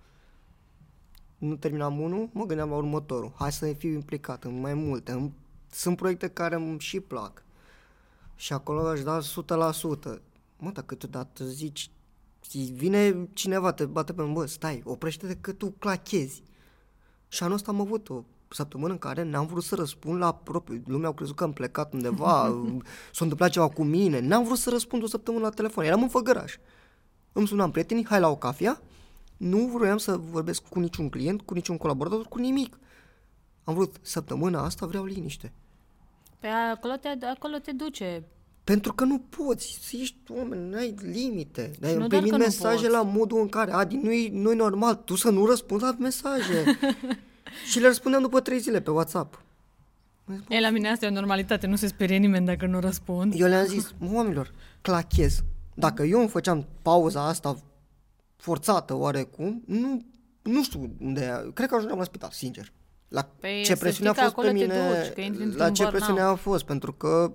[1.37, 3.31] Nu terminam unul, mă gândeam la următorul.
[3.35, 5.11] Hai să fiu implicat în mai multe.
[5.11, 5.31] În-
[5.71, 7.43] Sunt proiecte care îmi și plac.
[8.35, 10.21] Și acolo aș da 100%.
[10.57, 11.89] Mă, dar câteodată zici,
[12.49, 16.43] zi- vine cineva, te bate pe mână, bă, stai, oprește-te că tu clachezi.
[17.35, 20.81] Și anul ăsta am avut o săptămână în care n-am vrut să răspund la propriu.
[20.87, 22.47] Lumea au crezut că am plecat undeva,
[23.15, 24.19] s-a întâmplat ceva cu mine.
[24.19, 25.83] N-am vrut să răspund o săptămână la telefon.
[25.83, 26.57] Eram în făgăraș.
[27.31, 28.81] Îmi sunam prietenii, hai la o cafea.
[29.37, 32.77] Nu vroiam să vorbesc cu niciun client, cu niciun colaborator, cu nimic.
[33.63, 35.53] Am vrut săptămâna asta, vreau liniște.
[36.39, 38.23] Pe acolo te, acolo te duce.
[38.65, 41.71] Pentru că nu poți, să ești oameni, n-ai limite.
[41.79, 42.89] Dar nu îmi doar primit că nu mesaje poți.
[42.89, 46.77] la modul în care, Adi, nu-i, nu-i normal, tu să nu răspunzi la mesaje.
[47.71, 49.43] și le răspundeam după trei zile pe WhatsApp.
[50.49, 53.33] E, la mine asta e o normalitate, nu se sperie nimeni dacă nu răspund.
[53.37, 54.51] Eu le-am zis, "Mă, oamenilor,
[54.81, 55.43] clachez.
[55.73, 57.57] Dacă eu îmi făceam pauza asta
[58.35, 60.05] forțată oarecum, nu,
[60.41, 61.51] nu știu unde, e.
[61.53, 62.71] cred că ajungeam la spital, sincer.
[63.07, 65.21] La Păi, ce să presiune a știi că fost pe acolo te mine, duci, că
[65.21, 65.89] intri într-un la ce burnout.
[66.05, 67.31] presiune a fost, pentru că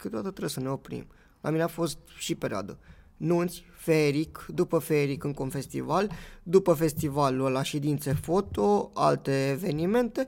[0.00, 1.06] câteodată trebuie să ne oprim.
[1.40, 2.78] La mine a fost și perioadă.
[3.16, 6.10] Nunți, feric, după feric încă un festival,
[6.42, 10.26] după festivalul ăla ședințe foto, alte evenimente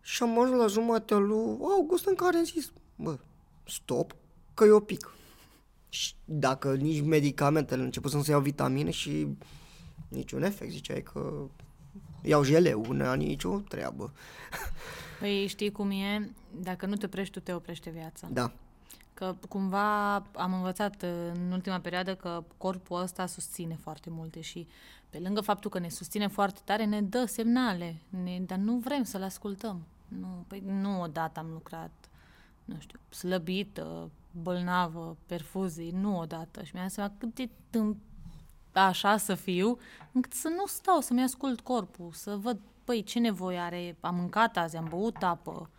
[0.00, 3.18] și am ajuns la jumatea lui august în care am zis, bă,
[3.64, 4.16] stop,
[4.54, 5.14] că eu pic.
[5.88, 9.26] Și dacă nici medicamentele început să iau vitamine și
[10.08, 11.48] niciun efect, ziceai că
[12.22, 14.12] iau jeleu, nu am nicio treabă.
[15.20, 16.30] Păi știi cum e?
[16.50, 18.28] Dacă nu te oprești, tu te oprește viața.
[18.32, 18.52] Da,
[19.14, 24.66] Că cumva am învățat uh, în ultima perioadă că corpul ăsta susține foarte multe și
[25.10, 29.02] pe lângă faptul că ne susține foarte tare, ne dă semnale, ne, dar nu vrem
[29.02, 29.86] să-l ascultăm.
[30.08, 31.90] Nu, păi nu odată am lucrat,
[32.64, 34.10] nu știu, slăbită,
[34.42, 36.62] bolnavă, perfuzii, nu odată.
[36.62, 37.96] Și mi-am dat seama cât de tâmp
[38.72, 39.78] așa să fiu,
[40.12, 44.56] încât să nu stau, să-mi ascult corpul, să văd, păi, ce nevoie are, am mâncat
[44.56, 45.70] azi, am băut apă.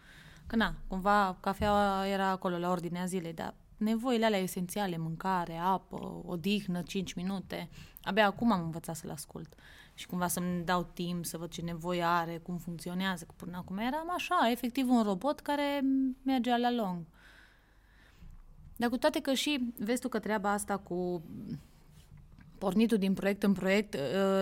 [0.56, 6.22] Că na, cumva cafeaua era acolo la ordinea zilei, dar nevoile alea esențiale, mâncare, apă,
[6.26, 7.70] odihnă, 5 minute,
[8.02, 9.56] abia acum am învățat să-l ascult.
[9.94, 13.78] Și cumva să-mi dau timp să văd ce nevoie are, cum funcționează, că până acum
[13.78, 15.82] eram așa, efectiv un robot care
[16.24, 17.06] mergea la lung.
[18.76, 21.24] Dar cu toate că și vezi tu că treaba asta cu
[22.58, 24.00] pornitul din proiect în proiect, uh,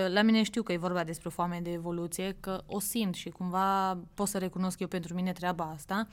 [0.08, 3.30] la mine știu că e vorba despre o foame de evoluție, că o simt și
[3.30, 6.08] cumva pot să recunosc eu pentru mine treaba asta.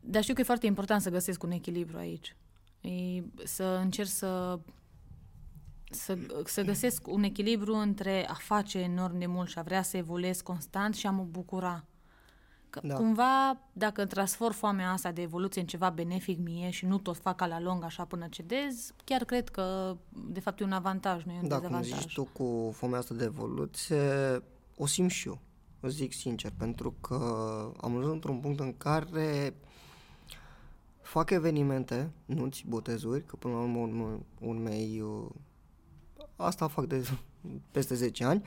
[0.00, 2.36] Dar știu că e foarte important să găsesc un echilibru aici.
[2.80, 4.60] E, să încerc să,
[5.90, 9.96] să, să găsesc un echilibru între a face enorm de mult și a vrea să
[9.96, 11.84] evoluez constant și a mă bucura.
[12.70, 12.94] Că Da.
[12.94, 17.36] cumva, dacă transform foamea asta de evoluție în ceva benefic mie și nu tot fac
[17.36, 19.96] ca la lung așa până cedez, chiar cred că
[20.28, 22.00] de fapt e un avantaj, nu e un da, cum dezavantaj.
[22.00, 23.98] zici tu cu foamea asta de evoluție,
[24.76, 25.38] o simt și eu,
[25.80, 27.14] o zic sincer, pentru că
[27.80, 29.54] am ajuns într-un punct în care
[31.00, 35.28] fac evenimente, nunți, botezuri, că până la urmă urmă, urmei uh,
[36.36, 37.08] asta fac de
[37.72, 38.42] peste 10 ani,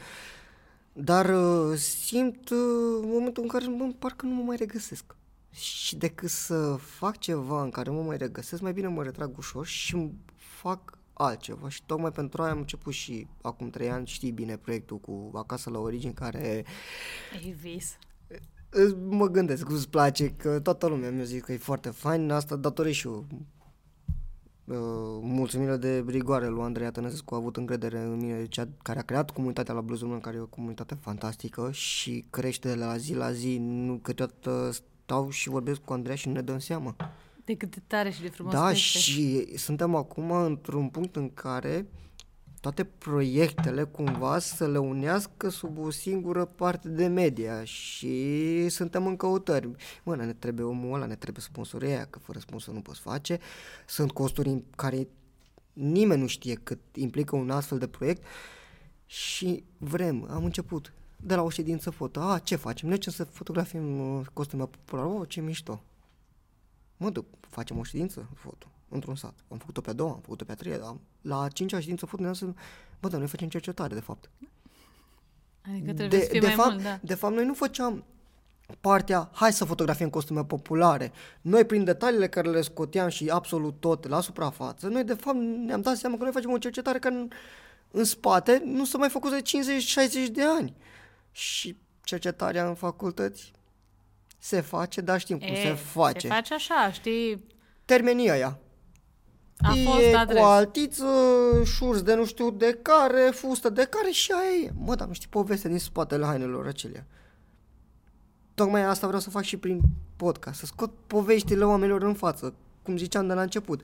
[0.94, 2.58] dar uh, simt uh,
[3.04, 5.16] momentul în care mă, parcă nu mă mai regăsesc.
[5.50, 9.66] Și decât să fac ceva în care mă mai regăsesc, mai bine mă retrag ușor
[9.66, 11.70] și fac altceva.
[11.70, 15.70] Și tocmai pentru aia am început și acum trei ani, știi bine, proiectul cu Acasă
[15.70, 16.66] la Origini, care
[17.48, 17.98] E vis.
[18.70, 22.56] îți- mă gândesc, îți place, că toată lumea mi-a zis că e foarte fain, asta
[22.56, 23.26] datorez și eu
[24.65, 24.76] uh,
[25.21, 29.32] mulțumire de rigoare lui Andrei Tănăsescu a avut încredere în mine, cea care a creat
[29.32, 33.32] comunitatea la Blues Român, care e o comunitate fantastică și crește de la zi la
[33.32, 33.58] zi.
[33.58, 34.69] Nu, câteodată
[35.06, 36.95] stau și vorbesc cu Andrei și nu ne dăm seama.
[37.45, 38.97] De cât de tare și de frumos Da, crește.
[38.97, 41.88] și suntem acum într-un punct în care
[42.63, 49.15] toate proiectele cumva să le unească sub o singură parte de media și suntem în
[49.15, 49.71] căutări.
[50.04, 53.39] Mă, ne trebuie omul ăla, ne trebuie sponsorii aia, că fără sponsor nu poți face.
[53.88, 55.08] Sunt costuri în care
[55.73, 58.23] nimeni nu știe cât implică un astfel de proiect
[59.06, 62.19] și vrem, am început de la o ședință foto.
[62.19, 62.89] A, ce facem?
[62.89, 65.08] Ne să fotografiem uh, costumea populară.
[65.08, 65.84] Oh, ce mișto.
[66.97, 69.34] Mă duc, facem o ședință foto într-un sat.
[69.48, 72.06] Am făcut-o pe a doua, am făcut-o pe a treia, am, la a cincea ședință
[72.06, 72.46] foto ne să
[73.00, 74.30] bă, dar noi facem cercetare, de fapt.
[75.70, 77.00] Adică trebuie să fie de mai fapt, mult, da.
[77.02, 78.04] De fapt, noi nu făceam
[78.82, 81.12] partea, hai să fotografiem costume populare.
[81.42, 85.82] Noi, prin detaliile care le scoteam și absolut tot la suprafață, noi, de fapt, ne-am
[85.82, 87.30] dat seama că noi facem o cercetare care în,
[87.92, 89.42] în spate nu s-a mai făcut de
[90.28, 90.74] 50-60 de ani.
[91.32, 93.52] Și cercetarea în facultăți
[94.38, 96.28] se face, dar știm cum E, se face.
[96.28, 97.44] Se face așa, știi?
[97.86, 98.60] Termenii aia.
[99.58, 100.39] A e fost adres.
[100.39, 101.06] cu altiță,
[101.63, 104.72] șurs de nu știu de care, fustă de care și aia e.
[104.76, 107.06] Mă, dar nu știi povestea din spatele hainelor acelea.
[108.54, 109.82] Tocmai asta vreau să fac și prin
[110.16, 113.82] podcast, să scot poveștile oamenilor în față, cum ziceam de la început.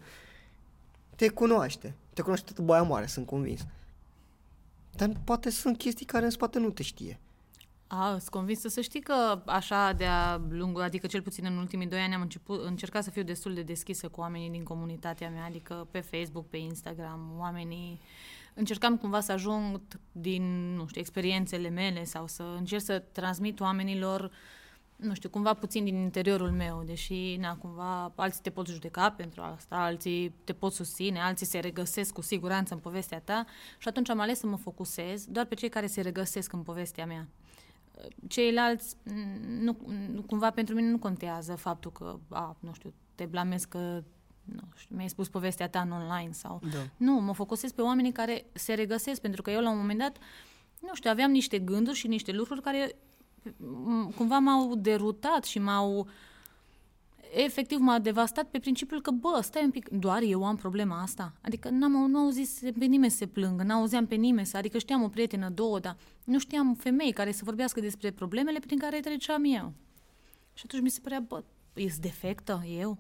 [1.15, 3.65] Te cunoaște, te cunoaște tot Baia Mare, sunt convins.
[4.95, 7.19] Dar poate sunt chestii care în spate nu te știe.
[7.91, 11.99] A, sunt convinsă să știi că așa de-a lungul, adică cel puțin în ultimii doi
[11.99, 15.87] ani am început, încercat să fiu destul de deschisă cu oamenii din comunitatea mea, adică
[15.91, 17.99] pe Facebook, pe Instagram, oamenii...
[18.53, 24.31] Încercam cumva să ajung din, nu știu, experiențele mele sau să încerc să transmit oamenilor,
[24.95, 29.41] nu știu, cumva puțin din interiorul meu, deși, na, cumva, alții te pot judeca pentru
[29.41, 33.45] asta, alții te pot susține, alții se regăsesc cu siguranță în povestea ta
[33.77, 37.05] și atunci am ales să mă focusez doar pe cei care se regăsesc în povestea
[37.05, 37.27] mea
[38.27, 39.77] ceilalți, mm, nu,
[40.13, 44.03] nu, cumva pentru mine nu contează faptul că, a, nu știu, te blamezi că
[44.43, 46.61] nu știu, mi-ai spus povestea ta în online sau...
[46.71, 46.77] Da.
[46.97, 50.17] Nu, mă focusez pe oamenii care se regăsesc, pentru că eu la un moment dat,
[50.79, 52.91] nu știu, aveam niște gânduri și niște lucruri care
[53.43, 56.07] m- cumva m-au derutat și m-au
[57.33, 61.33] efectiv m-a devastat pe principiul că, bă, stai un pic, doar eu am problema asta.
[61.41, 65.03] Adică n-am, nu auzit pe nimeni să se plângă, n-auzeam pe nimeni să, adică știam
[65.03, 69.43] o prietenă, două, dar nu știam femei care să vorbească despre problemele prin care treceam
[69.43, 69.73] eu.
[70.53, 72.97] Și atunci mi se părea, bă, ești defectă eu?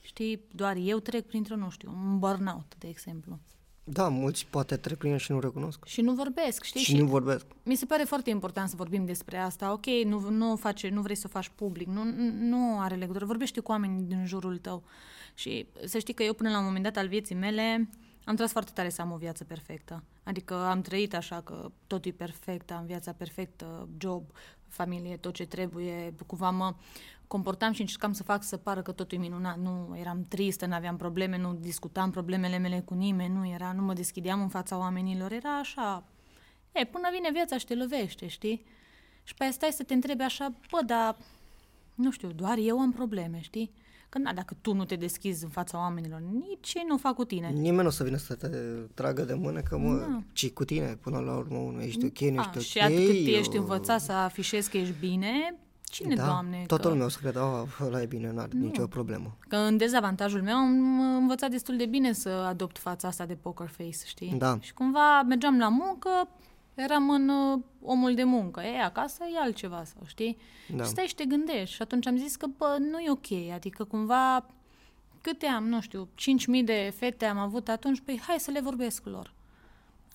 [0.00, 3.38] Știi, doar eu trec printr-o, nu știu, un burnout, de exemplu.
[3.84, 5.84] Da, mulți poate trec prin el și nu recunosc.
[5.84, 6.80] Și nu vorbesc, știi?
[6.80, 7.46] Și nu vorbesc.
[7.62, 9.72] mi se pare foarte important să vorbim despre asta.
[9.72, 12.04] Ok, nu, nu, o face, nu vrei să o faci public, nu,
[12.38, 13.24] nu are legătură.
[13.24, 14.82] Vorbește cu oamenii din jurul tău.
[15.34, 17.88] Și să știi că eu până la un moment dat al vieții mele
[18.24, 20.02] am tras foarte tare să am o viață perfectă.
[20.22, 24.22] Adică am trăit așa că totul e perfect, am viața perfectă, job,
[24.68, 26.14] familie, tot ce trebuie.
[26.26, 26.74] Cumva mă
[27.26, 29.58] comportam și încercam să fac să pară că totul e minunat.
[29.58, 33.82] Nu eram tristă, nu aveam probleme, nu discutam problemele mele cu nimeni, nu era, nu
[33.82, 35.32] mă deschideam în fața oamenilor.
[35.32, 36.04] Era așa,
[36.72, 38.64] E, până vine viața și te lovește, știi?
[39.22, 41.16] Și pe aia stai să te întrebi așa, bă, dar,
[41.94, 43.72] nu știu, doar eu am probleme, știi?
[44.08, 47.24] Că na, dacă tu nu te deschizi în fața oamenilor, nici ei nu fac cu
[47.24, 47.48] tine.
[47.50, 48.48] Nimeni nu o să vină să te
[48.94, 50.22] tragă de mână că, mă, Da.
[50.32, 52.62] ci cu tine, până la urmă, nu ești ok, nu A, ești ok.
[52.64, 55.56] și atât cât ești eu- învățat să afișezi că ești bine,
[55.94, 56.64] cine, da, Doamne?
[56.66, 56.88] toată că...
[56.88, 59.36] lumea o să crede, a, ăla e bine, n-are nicio problemă.
[59.48, 63.68] Că în dezavantajul meu am învățat destul de bine să adopt fața asta de poker
[63.68, 64.34] face, știi?
[64.38, 64.58] Da.
[64.60, 66.28] Și cumva mergeam la muncă,
[66.74, 68.60] eram în uh, omul de muncă.
[68.60, 70.38] E, acasă e altceva, sau știi?
[70.76, 70.82] Da.
[70.82, 71.74] Și stai și te gândești.
[71.74, 73.54] Și atunci am zis că, bă, nu e ok.
[73.54, 74.46] Adică cumva,
[75.20, 76.08] câte am, nu știu,
[76.58, 79.34] 5.000 de fete am avut atunci, păi hai să le vorbesc lor.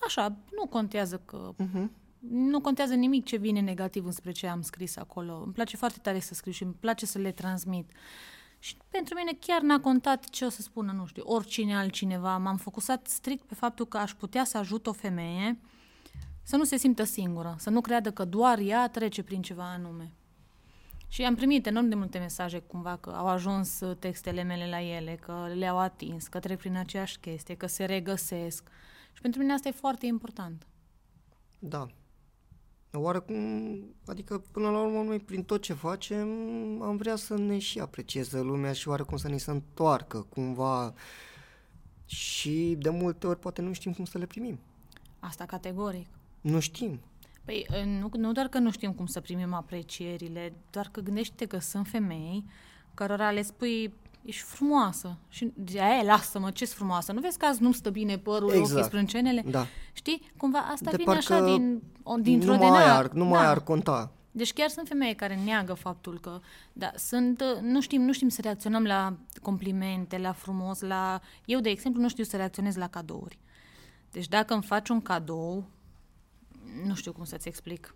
[0.06, 1.54] Așa, nu contează că...
[1.54, 1.88] Uh-huh.
[2.28, 5.42] Nu contează nimic ce vine negativ înspre ce am scris acolo.
[5.44, 7.90] Îmi place foarte tare să scriu și îmi place să le transmit.
[8.58, 12.36] Și pentru mine chiar n-a contat ce o să spună, nu știu, oricine altcineva.
[12.36, 15.58] M-am focusat strict pe faptul că aș putea să ajut o femeie
[16.42, 20.12] să nu se simtă singură, să nu creadă că doar ea trece prin ceva anume.
[21.08, 24.80] Și am primit enorm de multe mesaje cumva că au ajuns uh, textele mele la
[24.80, 28.68] ele, că le-au atins, că trec prin aceeași chestie, că se regăsesc.
[29.12, 30.66] Și pentru mine asta e foarte important.
[31.58, 31.86] Da.
[32.92, 33.36] Oarecum,
[34.06, 36.28] adică până la urmă noi prin tot ce facem
[36.82, 40.94] am vrea să ne și aprecieze lumea și oarecum să ni se întoarcă cumva
[42.04, 44.58] și de multe ori poate nu știm cum să le primim.
[45.18, 46.06] Asta categoric.
[46.40, 47.00] Nu știm.
[47.44, 51.46] Păi uh, nu, nu doar că nu știm cum să primim aprecierile, doar că gândește
[51.46, 52.44] că sunt femei
[52.94, 55.16] cărora le spui ești frumoasă.
[55.28, 57.12] Și de aia, lasă-mă, ce frumoasă.
[57.12, 58.70] Nu vezi că azi nu stă bine părul, exact.
[58.70, 59.42] ochii, sprâncenele?
[59.46, 59.66] Da.
[59.92, 60.30] Știi?
[60.36, 63.24] Cumva asta De vine așa parcă din, o- dintr-o nu de mai na- ar, nu
[63.24, 63.48] mai da.
[63.50, 64.12] ar conta.
[64.32, 66.40] Deci chiar sunt femei care neagă faptul că,
[66.72, 71.20] da, sunt, uh, nu știm, nu știm să reacționăm la complimente, la frumos, la...
[71.44, 73.38] Eu, de exemplu, nu știu să reacționez la cadouri.
[74.10, 75.64] Deci dacă îmi faci un cadou,
[76.86, 77.94] nu știu cum să-ți explic.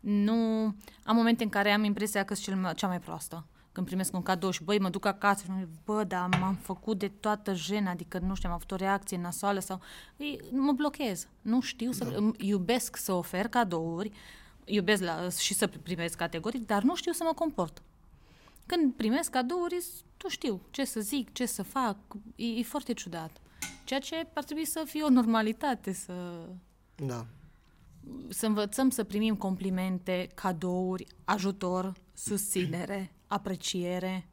[0.00, 0.34] Nu...
[1.04, 3.46] Am momente în care am impresia că sunt cel mai, cea mai proastă.
[3.72, 6.54] Când primesc un cadou și, băi, mă duc acasă și mă zic, bă, dar m-am
[6.54, 9.80] făcut de toată jena, adică, nu știu, am avut o reacție nasoală sau...
[10.16, 11.28] Ei, mă blochez.
[11.42, 12.04] Nu știu să...
[12.04, 12.30] Da.
[12.38, 14.10] Iubesc să ofer cadouri,
[14.64, 17.82] iubesc la, și să primesc categoric, dar nu știu să mă comport.
[18.66, 19.84] Când primesc cadouri,
[20.22, 21.96] nu știu ce să zic, ce să fac.
[22.36, 23.40] E, e foarte ciudat.
[23.84, 26.46] Ceea ce ar trebui să fie o normalitate, să,
[26.96, 27.26] Da.
[28.28, 34.28] să învățăm să primim complimente, cadouri, ajutor, susținere, apreciere.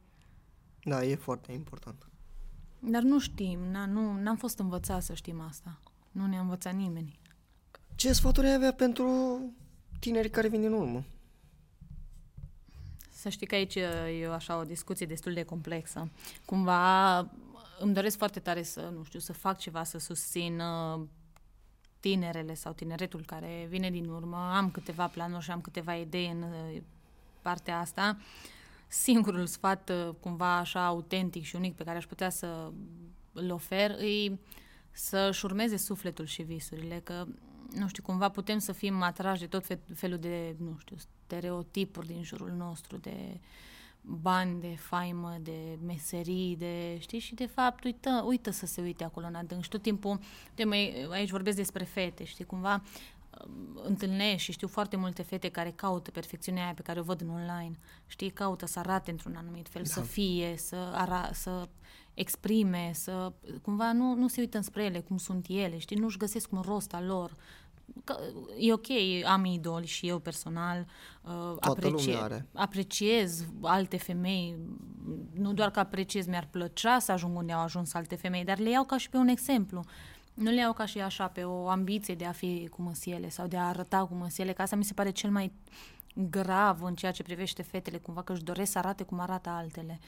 [0.84, 2.08] Da, e foarte important.
[2.80, 5.80] Dar nu știm, na, nu, n-am fost învățat să știm asta.
[6.12, 7.20] Nu ne-a învățat nimeni.
[7.96, 9.40] Ce sfaturi ai avea pentru
[10.00, 11.04] tinerii care vin din urmă?
[13.10, 16.10] Să știi că aici e o, așa o discuție destul de complexă.
[16.46, 17.18] Cumva
[17.80, 21.02] îmi doresc foarte tare să, nu știu, să fac ceva, să susțin uh,
[22.00, 24.52] tinerele sau tineretul care vine din urmă.
[24.56, 26.82] Am câteva planuri și am câteva idei în uh,
[27.42, 28.18] partea asta.
[28.92, 32.72] Singurul sfat, uh, cumva așa autentic și unic pe care aș putea să
[33.34, 34.38] îl ofer, e
[34.92, 37.26] să-și urmeze sufletul și visurile, că,
[37.76, 42.08] nu știu, cumva putem să fim atrași de tot fe- felul de, nu știu, stereotipuri
[42.08, 43.40] din jurul nostru, de
[44.02, 49.04] bani, de faimă, de meserii, de, știi, și de fapt uită, uită să se uite
[49.04, 49.64] acolo în adânc.
[49.64, 50.20] Și tot timpul,
[50.56, 52.82] de mai, aici vorbesc despre fete, știi, cumva um,
[53.84, 57.30] întâlnești și știu foarte multe fete care caută perfecțiunea aia pe care o văd în
[57.30, 59.90] online, știi, caută să arate într-un anumit fel, da.
[59.90, 61.68] să fie, să, ara, să
[62.14, 66.52] exprime, să, cumva nu, nu se uită înspre ele, cum sunt ele, știi, nu-și găsesc
[66.52, 67.36] un rost al lor,
[68.04, 68.18] că
[68.58, 68.88] e ok,
[69.26, 70.86] am idoli și eu personal
[71.22, 72.46] uh, aprecie, lumea are.
[72.54, 74.56] apreciez alte femei,
[75.34, 78.70] nu doar că apreciez, mi-ar plăcea să ajung unde au ajuns alte femei, dar le
[78.70, 79.84] iau ca și pe un exemplu.
[80.40, 83.30] Nu le iau ca și așa pe o ambiție de a fi cum sunt ele
[83.30, 85.52] sau de a arăta cum sunt ele, că asta mi se pare cel mai
[86.16, 90.00] grav în ceea ce privește fetele, cumva că își doresc să arate cum arată altele.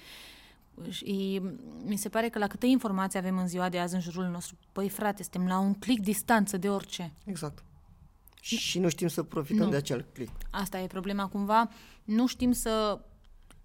[0.90, 1.42] Și
[1.84, 4.56] mi se pare că la câtă informație avem în ziua de azi în jurul nostru,
[4.72, 7.14] păi frate, suntem la un click distanță de orice.
[7.24, 7.64] Exact.
[8.42, 9.70] Și nu știm să profităm Nu.
[9.70, 10.32] de acel click.
[10.50, 11.70] Asta e problema cumva.
[12.04, 13.02] Nu știm să,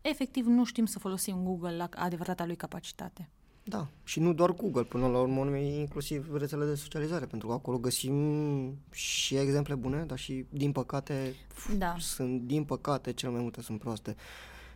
[0.00, 3.29] efectiv, nu știm să folosim Google la adevărata lui capacitate.
[3.68, 7.55] Da, și nu doar Google, până la urmă e inclusiv rețelele de socializare, pentru că
[7.55, 11.35] acolo găsim și exemple bune, dar și, din păcate,
[11.79, 11.94] Da.
[11.98, 14.16] sunt, din păcate, cel mai multe sunt proaste.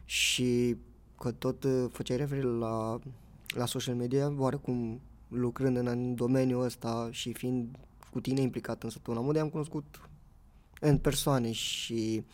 [0.04, 0.76] Și
[1.18, 2.98] că tot uh, făceai referire la,
[3.48, 7.78] la social media, oarecum lucrând în, în domeniul ăsta și fiind
[8.10, 10.08] cu tine implicat în săptămâna modei, am cunoscut
[10.80, 12.24] în persoane și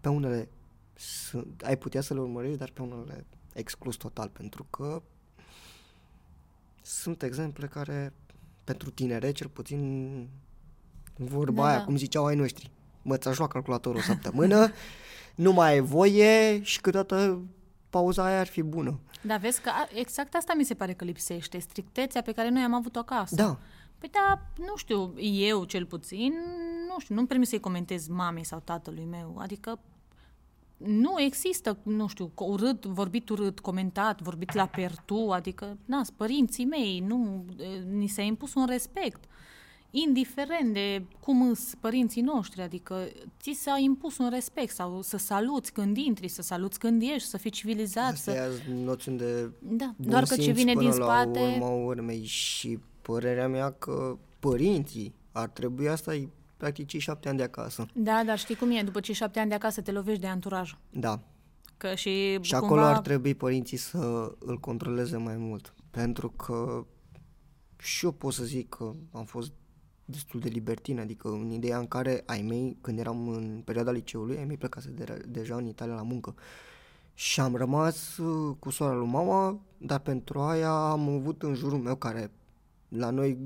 [0.00, 0.48] pe unele
[0.94, 5.02] sunt, ai putea să le urmărești, dar pe unele exclus total, pentru că
[6.90, 8.12] sunt exemple care,
[8.64, 10.28] pentru tinere, cel puțin,
[11.16, 11.84] vorba Da, aia, da.
[11.84, 12.70] cum ziceau ai noștri,
[13.02, 14.70] mă, ți-aș lua calculatorul o săptămână,
[15.34, 17.40] nu mai ai voie și câteodată
[17.90, 19.00] pauza aia ar fi bună.
[19.22, 22.62] Dar vezi că a- exact asta mi se pare că lipsește, strictețea pe care noi
[22.62, 23.34] am avut-o acasă.
[23.34, 23.58] Da,
[23.98, 26.32] Păi da, nu știu, eu cel puțin,
[26.88, 29.36] nu știu, nu-mi permis să-i comentez mamei sau tatălui meu.
[29.38, 29.78] Adică
[30.86, 36.16] nu există, nu știu, co- urât, vorbit urât, comentat, vorbit la pertu, adică, na, sunt
[36.16, 39.24] părinții mei, nu, e, ni s-a impus un respect.
[39.90, 43.08] Indiferent de cum sunt părinții noștri, adică
[43.40, 47.36] ți s-a impus un respect sau să saluți când intri, să saluți când ieși, să
[47.36, 48.60] fii civilizat, asta să...
[48.70, 51.40] e noțiuni de Da, bun doar că ce simț vine până din la spate...
[51.40, 56.28] urma urmei și părerea mea că părinții ar trebui asta e
[56.60, 57.86] practic cei șapte ani de acasă.
[57.94, 60.76] Da, dar știi cum e, după cei șapte ani de acasă te lovești de anturaj.
[60.90, 61.20] Da,
[61.80, 62.66] Că și, Și cumva...
[62.66, 65.74] acolo ar trebui părinții să îl controleze mai mult.
[65.90, 66.86] Pentru că
[67.78, 69.52] și eu pot să zic că am fost
[70.04, 74.36] destul de libertin, adică în ideea în care ai mei, când eram în perioada liceului,
[74.36, 76.34] ai mei plecase de, deja în Italia la muncă.
[77.14, 81.78] Și am rămas uh, cu sora lui mama, dar pentru aia am avut în jurul
[81.78, 82.30] meu, care
[82.90, 83.38] la noi,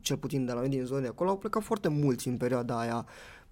[0.00, 2.78] cel puțin de la noi din zona de acolo, au plecat foarte mulți în perioada
[2.80, 3.06] aia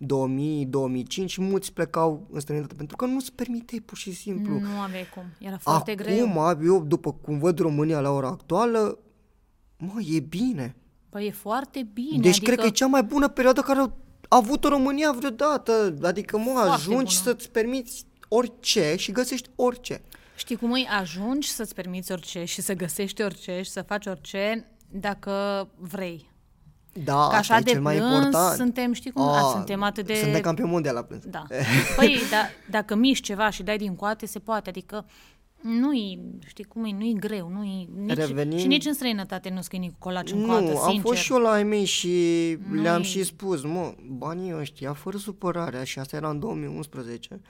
[0.04, 4.58] 2000-2005 și mulți plecau în străinătate pentru că nu-ți permiteai pur și simplu.
[4.58, 5.22] Nu aveai cum.
[5.38, 6.74] Era foarte Acum, greu.
[6.74, 8.98] eu, după cum văd România la ora actuală,
[9.78, 10.76] mă, e bine.
[11.08, 12.20] Păi e foarte bine.
[12.20, 13.92] deci adică, cred că e cea mai bună perioadă care a
[14.28, 15.94] avut România vreodată.
[16.02, 17.30] Adică, mă, Foarte ajungi bună.
[17.34, 20.02] să-ți permiți orice și găsești orice.
[20.36, 24.70] Știi cum îi ajungi să-ți permiți orice și să găsești orice și să faci orice
[25.00, 26.30] dacă vrei.
[27.04, 28.56] Da, Că asta așa e de cel mai plâns important.
[28.56, 30.14] suntem, știi cum, A, a, suntem atât de...
[30.14, 31.24] Suntem campion mondial la plâns.
[31.24, 31.42] Da.
[31.96, 32.36] Păi, da,
[32.70, 34.68] dacă miști ceva și dai din coate, se poate.
[34.68, 35.06] Adică
[35.60, 39.88] nu-i, știi cum e, nu-i greu, nu-i, nici, Revenind- și nici în străinătate nu scrii
[39.88, 41.00] cu colaci în coată, Nu, am sincer.
[41.02, 42.08] fost și eu la ai mei și
[42.82, 47.40] le-am Nu-i- și spus, mă, banii ăștia, fără supărarea, și asta era în 2011,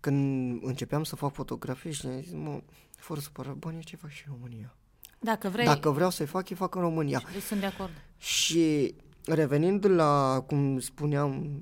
[0.00, 2.60] când începeam să fac fotografii și le-am zis, mă,
[2.96, 4.74] fără supărare, banii ăștia fac și în România.
[5.22, 7.22] Dacă vrei, Dacă vreau să-i fac, îi fac în România.
[7.32, 7.90] deci sunt de acord.
[8.16, 8.94] Și
[9.24, 11.60] revenind la, cum spuneam,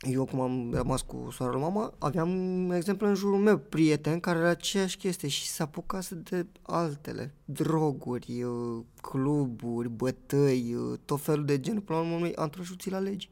[0.00, 4.38] eu cum am rămas cu soara lui mama, aveam exemplu în jurul meu, prieten care
[4.38, 11.44] era aceeași chestie și se apucase de altele, droguri, uh, cluburi, bătăi, uh, tot felul
[11.44, 13.30] de genul, până la urmă am trășut ți la legi.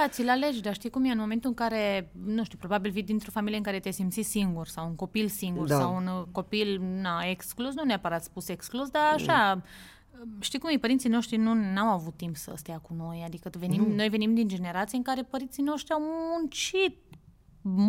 [0.00, 1.10] Da, ți-l alegi, dar știi cum e?
[1.10, 4.66] În momentul în care, nu știu, probabil vii dintr-o familie în care te simți singur
[4.66, 5.78] sau un copil singur Da.
[5.78, 9.62] sau un uh, copil na, exclus, nu neapărat spus exclus, dar așa,
[10.40, 10.76] știi cum e?
[10.76, 14.48] Părinții noștri nu n-au avut timp să stea cu noi, adică venim, noi venim din
[14.48, 16.96] generații în care părinții noștri au muncit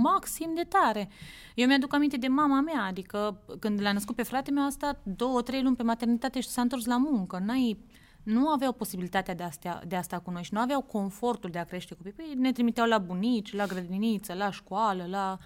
[0.02, 1.10] maxim de tare.
[1.56, 5.02] Eu mi-aduc aminte de mama mea, adică când l-a născut pe frate meu a stat
[5.04, 7.42] două, trei luni pe maternitate și s-a întors la muncă.
[7.46, 7.78] N-ai,
[8.24, 11.50] nu aveau posibilitatea de a, stea, de a sta cu noi și nu aveau confortul
[11.50, 12.12] de a crește copii.
[12.12, 15.38] Păi ne trimiteau la bunici, la grădiniță, la școală, la...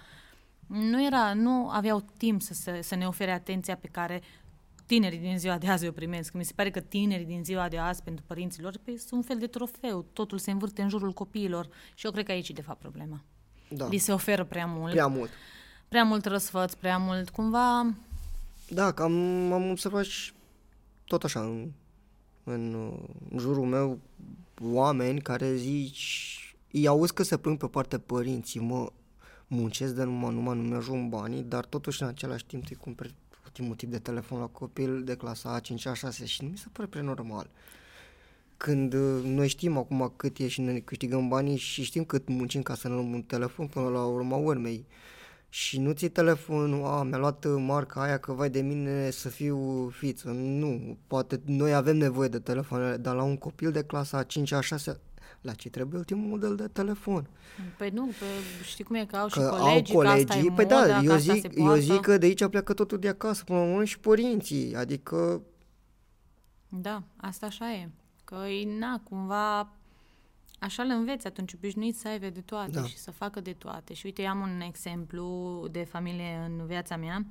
[0.66, 4.22] Nu, era, nu aveau timp să, să, să ne ofere atenția pe care
[4.86, 6.32] tinerii din ziua de azi o primesc.
[6.32, 9.38] Mi se pare că tinerii din ziua de azi pentru părinților păi, sunt un fel
[9.38, 10.06] de trofeu.
[10.12, 13.24] Totul se învârte în jurul copiilor și eu cred că aici e de fapt problema.
[13.68, 15.30] Da, Li se oferă prea mult, prea mult.
[15.88, 17.94] prea mult răsfăț, prea mult, cumva...
[18.68, 20.32] Da, că am, am observat și
[21.04, 21.70] tot așa în,
[22.48, 23.98] în, uh, în jurul meu
[24.62, 26.38] oameni care zici,
[26.72, 28.92] îi auzi că se plâng pe partea părinții, mă,
[29.46, 33.74] muncesc de numai, numai nu mi-ajung banii, dar totuși în același timp îi cumperi ultimul
[33.74, 36.66] tip de telefon la copil de clasa A, 5 A, 6 și nu mi se
[36.72, 37.50] pare prea normal.
[38.56, 42.62] Când uh, noi știm acum cât e și ne câștigăm banii și știm cât muncim
[42.62, 44.86] ca să ne luăm un telefon până la urma urmei
[45.48, 49.28] și nu ții telefonul, a, mi-a luat uh, marca aia că vai de mine să
[49.28, 50.28] fiu fiță.
[50.30, 54.52] Nu, poate noi avem nevoie de telefoane, dar la un copil de clasa a 5
[54.52, 55.00] a 6
[55.40, 57.28] la ce trebuie ultimul model de telefon?
[57.76, 58.24] Păi nu, pe,
[58.64, 60.86] știi cum e, că au și Că colegii, au că asta e colegii, păi moda,
[60.86, 61.82] da, că eu asta zic, se eu poartă.
[61.82, 65.42] zic că de aici pleacă totul de acasă, până la urmă și părinții, adică
[66.68, 67.90] Da, asta așa e.
[68.24, 69.72] Că e, na, cumva
[70.58, 72.82] așa îl înveți atunci, obișnuit să aibă de toate Da.
[72.84, 73.94] și să facă de toate.
[73.94, 77.26] Și uite, eu am un exemplu de familie în viața mea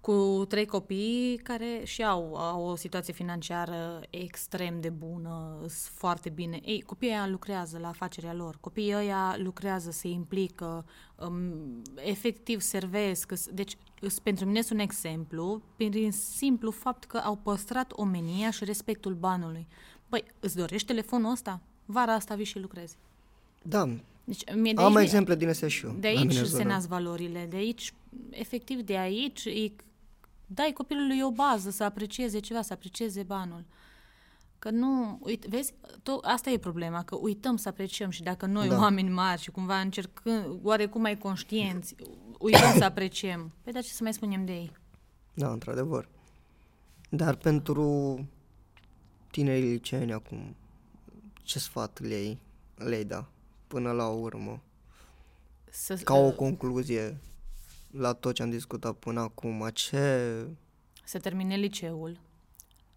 [0.00, 6.28] cu trei copii care și au, au o situație financiară extrem de bună, sunt foarte
[6.30, 6.60] bine.
[6.64, 10.84] Ei, copiii ăia lucrează la afacerea lor, copiii ăia lucrează, se implică,
[11.16, 13.30] um, efectiv servesc.
[13.30, 18.50] îs- Deci, îs- pentru mine sunt un exemplu prin simplu fapt că au păstrat omenia
[18.50, 19.66] și respectul banului.
[20.08, 21.60] Păi, îți dorești telefonul ăsta?
[21.84, 22.96] Vara asta vii și lucrezi.
[23.62, 23.88] da,
[24.24, 25.92] Deci, mie de am aici, exemple din astea și eu.
[25.92, 26.64] de la aici mine în se zonă.
[26.64, 27.92] nasc valorile, de aici,
[28.30, 29.76] efectiv de aici, îi
[30.46, 33.64] dai copilului o bază să aprecieze ceva, să aprecieze banul.
[34.58, 38.68] Că nu, uite, vezi, to, asta e problema, că uităm să apreciem și dacă noi,
[38.68, 38.74] Da.
[38.74, 38.80] da.
[38.80, 41.94] oameni mari și cumva încercând, oarecum mai conștienți,
[42.38, 43.52] uităm să apreciem.
[43.62, 44.72] Păi dar ce să mai spunem de ei?
[45.34, 46.08] Da, într-adevăr.
[47.08, 48.18] Dar pentru
[49.30, 50.56] tinerii liceeni acum,
[51.42, 52.38] ce sfat le-ai,
[52.74, 53.28] le da,
[53.66, 54.62] până la urmă?
[55.70, 57.20] Să, Ca o concluzie
[57.90, 60.46] la tot ce am discutat până acum, ce...
[61.04, 62.18] să termine liceul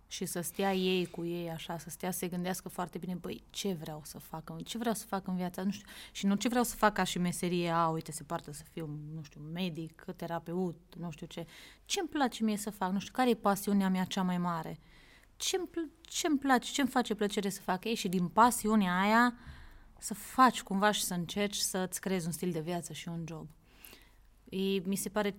[0.07, 3.43] și să stea ei cu ei așa, să stea să se gândească foarte bine, băi,
[3.49, 6.47] ce vreau să fac, ce vreau să fac în viața, nu știu, și nu ce
[6.47, 10.05] vreau să fac ca și meserie, a, uite, se poartă să fiu, nu știu, medic,
[10.15, 11.45] terapeut, nu știu ce,
[11.85, 14.71] ce îmi place mie să fac, nu știu, care e pasiunea mea cea mai mare,
[14.71, 14.79] ce
[15.57, 18.99] îmi, pl- ce îmi place, ce îmi face plăcere să fac ei și din pasiunea
[18.99, 19.33] aia
[19.99, 23.47] să faci cumva și să încerci să-ți creezi un stil de viață și un job.
[24.49, 25.35] E, mi se pare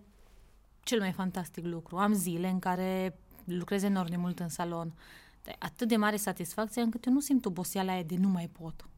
[0.82, 1.96] cel mai fantastic lucru.
[1.96, 4.94] Am zile în care lucrez enorm de mult în salon.
[5.42, 8.88] Dar atât de mare satisfacție încât eu nu simt oboseala aia de nu mai pot.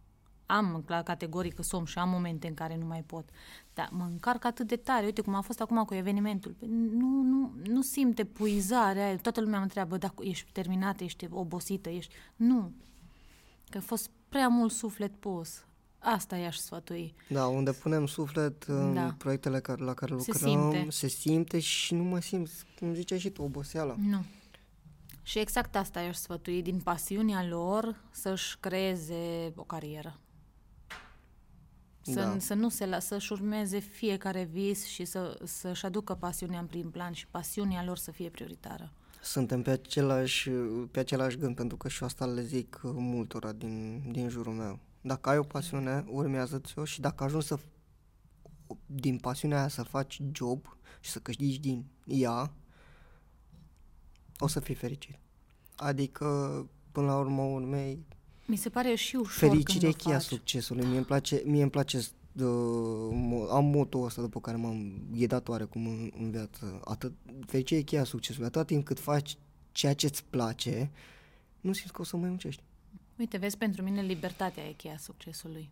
[0.51, 3.29] Am la categorii că som și am momente în care nu mai pot.
[3.75, 5.05] Dar mă încarc atât de tare.
[5.05, 6.55] Uite cum a fost acum cu evenimentul.
[6.59, 9.17] Păi Nu, nu, nu simt epuizarea aia.
[9.17, 12.15] Toată lumea mă întreabă dacă ești terminată, ești obosită, ești...
[12.37, 12.73] Nu.
[13.71, 15.65] Că a fost prea mult suflet pus.
[15.99, 17.15] Asta i-aș sfătui.
[17.29, 19.15] Da, unde punem suflet în Da.
[19.19, 20.91] proiectele care, la care Se lucrăm, simte.
[20.91, 23.95] se simte și nu mă simt, cum ziceai și tu, oboseala.
[23.99, 24.25] Nu.
[25.23, 30.19] Și exact asta i-aș sfătui, din pasiunea lor să-și creeze o carieră.
[32.13, 32.39] Să, Da.
[32.39, 36.91] să nu se la, să-și urmeze fiecare vis și să, să-și aducă pasiunea în prim
[36.91, 38.93] plan și pasiunea lor să fie prioritară.
[39.23, 40.51] Suntem pe același,
[40.91, 44.79] pe același gând, pentru că și asta le zic uh, multora din, din jurul meu.
[45.01, 47.59] Dacă ai o pasiune, urmează-ți-o și dacă ajungi să,
[48.87, 52.53] din pasiunea aia să faci job și să câștigi din ea,
[54.39, 55.19] o să fii fericit.
[55.77, 56.27] Adică,
[56.93, 58.07] până la urmă urmei,
[58.51, 60.27] Mi se pare și ușor fericire e când o cheia faci.
[60.27, 60.87] succesului.
[60.87, 62.45] Mie îmi place, mie îmi place uh,
[63.11, 66.81] mo- am motul ăsta după care m-am ghidat oarecum în, în viață.
[66.85, 67.13] Atât,
[67.47, 68.47] fericire e cheia succesului.
[68.47, 69.37] Atâta timp cât faci
[69.73, 70.91] ceea ce îți place,
[71.61, 72.63] nu simți că o să mai muncești.
[73.17, 75.71] Uite, vezi, pentru mine libertatea e cheia succesului.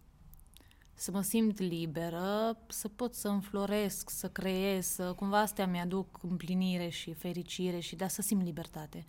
[0.95, 6.89] Să mă simt liberă, să pot să înfloresc, să creez, să cumva astea mi-aduc împlinire
[6.89, 9.07] și fericire și da, să simt libertate.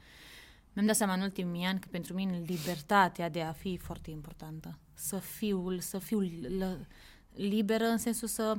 [0.77, 4.11] Mi-am dat seama în ultimii ani că pentru mine libertatea de a fi e foarte
[4.11, 4.77] importantă.
[4.93, 6.87] Să fiu, să fiu l-
[7.33, 8.57] liberă în sensul să,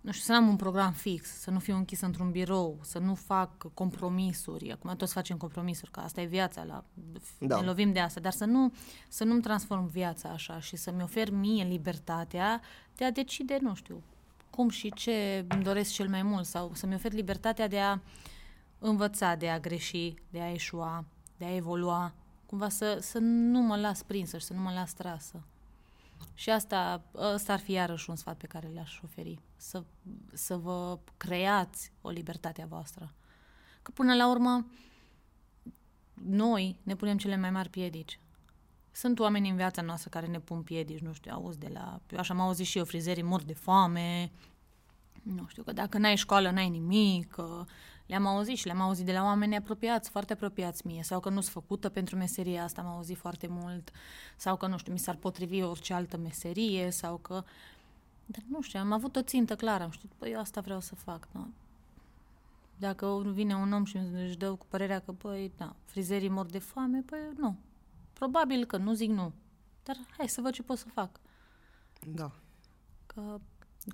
[0.00, 3.14] nu știu, să n-am un program fix, să nu fiu închisă într-un birou, să nu
[3.14, 4.72] fac compromisuri.
[4.72, 6.84] Acum toți facem compromisuri, că asta e viața, la,
[7.38, 7.60] Da.
[7.60, 8.72] ne lovim de asta, dar să nu
[9.08, 12.60] să nu-mi transform viața așa și să-mi ofer mie libertatea
[12.96, 14.02] de a decide, nu știu,
[14.50, 17.98] cum și ce îmi doresc cel mai mult sau să-mi ofer libertatea de a
[18.78, 21.04] învăța, de a greși, de a eșua,
[21.36, 22.14] de a evolua,
[22.46, 25.44] cumva să, să nu mă las prinsă și să nu mă las trasă.
[26.34, 29.38] Și asta, ăsta ar fi iarăși un sfat pe care le-aș oferi.
[29.56, 29.84] Să,
[30.32, 33.14] să vă creați o libertate a voastră.
[33.82, 34.66] Că până la urmă,
[36.14, 38.20] noi ne punem cele mai mari piedici.
[38.90, 42.00] Sunt oameni în viața noastră care ne pun piedici, nu știu, auzi de la...
[42.16, 44.32] Așa am auzit și eu, frizerii mor de foame,
[45.22, 47.64] nu știu, că dacă n-ai școală, n-ai nimic, că
[48.06, 51.40] le-am auzit și le-am auzit de la oameni apropiați, foarte apropiați mie, sau că nu
[51.40, 53.90] sunt făcută pentru meseria asta, am auzit foarte mult,
[54.36, 57.44] sau că, nu știu, mi s-ar potrivi orice altă meserie, sau că...
[58.26, 60.94] Dar nu știu, am avut o țintă clară, am știut, păi eu asta vreau să
[60.94, 61.48] fac, nu?
[62.78, 66.58] Dacă vine un om și își dă cu părerea că, păi, da, frizerii mor de
[66.58, 67.56] foame, păi nu.
[68.12, 69.32] Probabil că nu zic nu.
[69.82, 71.20] Dar hai să văd ce pot să fac.
[72.06, 72.32] Da.
[73.06, 73.40] Că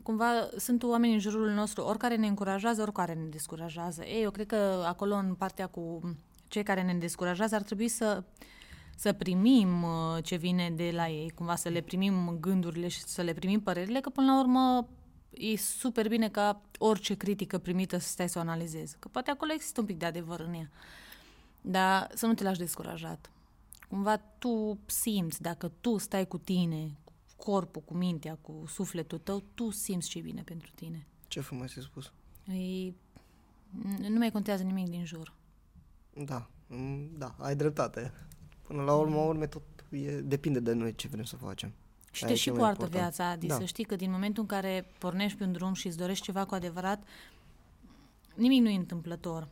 [0.03, 4.05] cumva sunt oameni în jurul nostru, oricare ne încurajează, oricare ne descurajează.
[4.05, 6.01] Ei, eu cred că acolo, în partea cu
[6.49, 8.23] cei care ne descurajează, ar trebui să,
[8.97, 13.23] să primim uh, ce vine de la ei, cumva să le primim gândurile și să
[13.23, 14.89] le primim părerile, că până la urmă
[15.31, 18.97] e super bine ca orice critică primită să stai să o analizezi.
[18.99, 20.71] Că poate acolo există un pic de adevăr în ea.
[21.61, 23.31] Dar să nu te lași descurajat.
[23.89, 27.02] Cumva tu simți, dacă tu stai cu tine, cu
[27.45, 31.07] corpul, cu mintea, cu sufletul tău, tu simți ce e bine pentru tine.
[31.29, 32.13] Ce frumos ai spus.
[32.47, 32.93] E,
[34.09, 35.33] nu mai contează nimic din jur.
[36.25, 38.13] Da, mm, da, ai dreptate.
[38.63, 41.73] Până la urmă, urme, tot e, depinde de noi ce vrem să facem.
[42.11, 43.15] Și Aia te e și cel mai poartă important.
[43.15, 43.57] viața, Adi, Da.
[43.57, 46.45] să știi că din momentul în care pornești pe un drum și îți dorești ceva
[46.45, 47.03] cu adevărat,
[48.35, 49.49] nimic nu e întâmplător.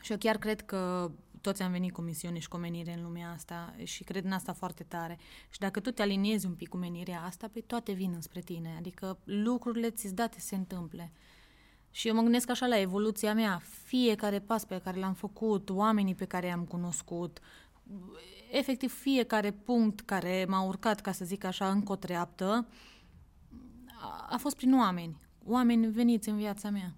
[0.00, 1.10] Și eu chiar cred că
[1.40, 4.52] toți am venit cu misiune și cu menire în lumea asta și cred în asta
[4.52, 5.18] foarte tare.
[5.50, 8.74] Și dacă tu te aliniezi un pic cu menirea asta, pe toate vin înspre tine.
[8.78, 11.12] Adică lucrurile ți-s date să se întâmple.
[11.90, 13.62] Și eu mă gândesc așa la evoluția mea.
[13.84, 17.40] Fiecare pas pe care l-am făcut, oamenii pe care i-am cunoscut,
[18.50, 22.66] efectiv fiecare punct care m-a urcat, ca să zic așa, încă o treaptă,
[24.00, 25.20] a, a fost prin oameni.
[25.44, 26.94] Oameni veniți în viața mea.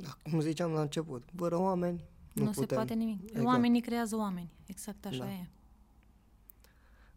[0.00, 2.04] Da, cum ziceam la început, fără oameni
[2.38, 2.66] nu, Nu, putem.
[2.68, 3.22] se poate nimic.
[3.28, 3.46] Exact.
[3.46, 4.50] Oamenii creează oameni.
[4.66, 5.30] Exact așa Da.
[5.30, 5.46] e.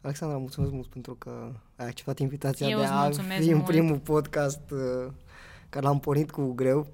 [0.02, 3.56] Alexandra, mulțumesc mult pentru că ai acceptat invitația Eu de îți a mulțumesc fi în
[3.56, 3.68] mult.
[3.68, 5.12] primul podcast uh,
[5.70, 6.88] care l-am pornit cu greu.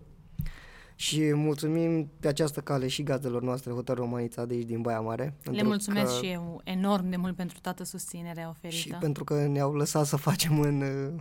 [0.95, 5.23] Și mulțumim pe această cale și gazdelor noastre Hotel Romanița de aici din Baia Mare.
[5.23, 8.79] Le pentru mulțumesc că, și eu enorm de mult pentru toată susținerea oferită.
[8.79, 11.13] Și pentru că ne-au lăsat să facem în, uh,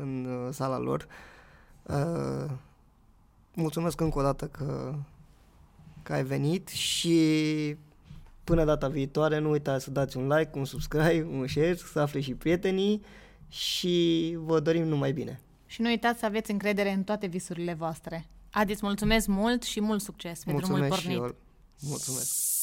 [0.00, 1.06] în uh, sala lor.
[1.82, 2.50] Uh,
[3.54, 4.94] mulțumesc încă o dată că,
[6.04, 7.76] că ai venit și
[8.44, 12.20] până data viitoare nu uitați să dați un like, un subscribe, un share, să afle
[12.20, 13.02] și prietenii
[13.48, 15.40] și vă dorim numai bine.
[15.66, 18.26] Și nu uitați să aveți încredere în toate visurile voastre.
[18.50, 21.22] Adi, îți mulțumesc mult și mult succes pe drumul Mulțumesc și pornit.
[21.22, 21.34] eu.
[21.80, 22.62] Mulțumesc.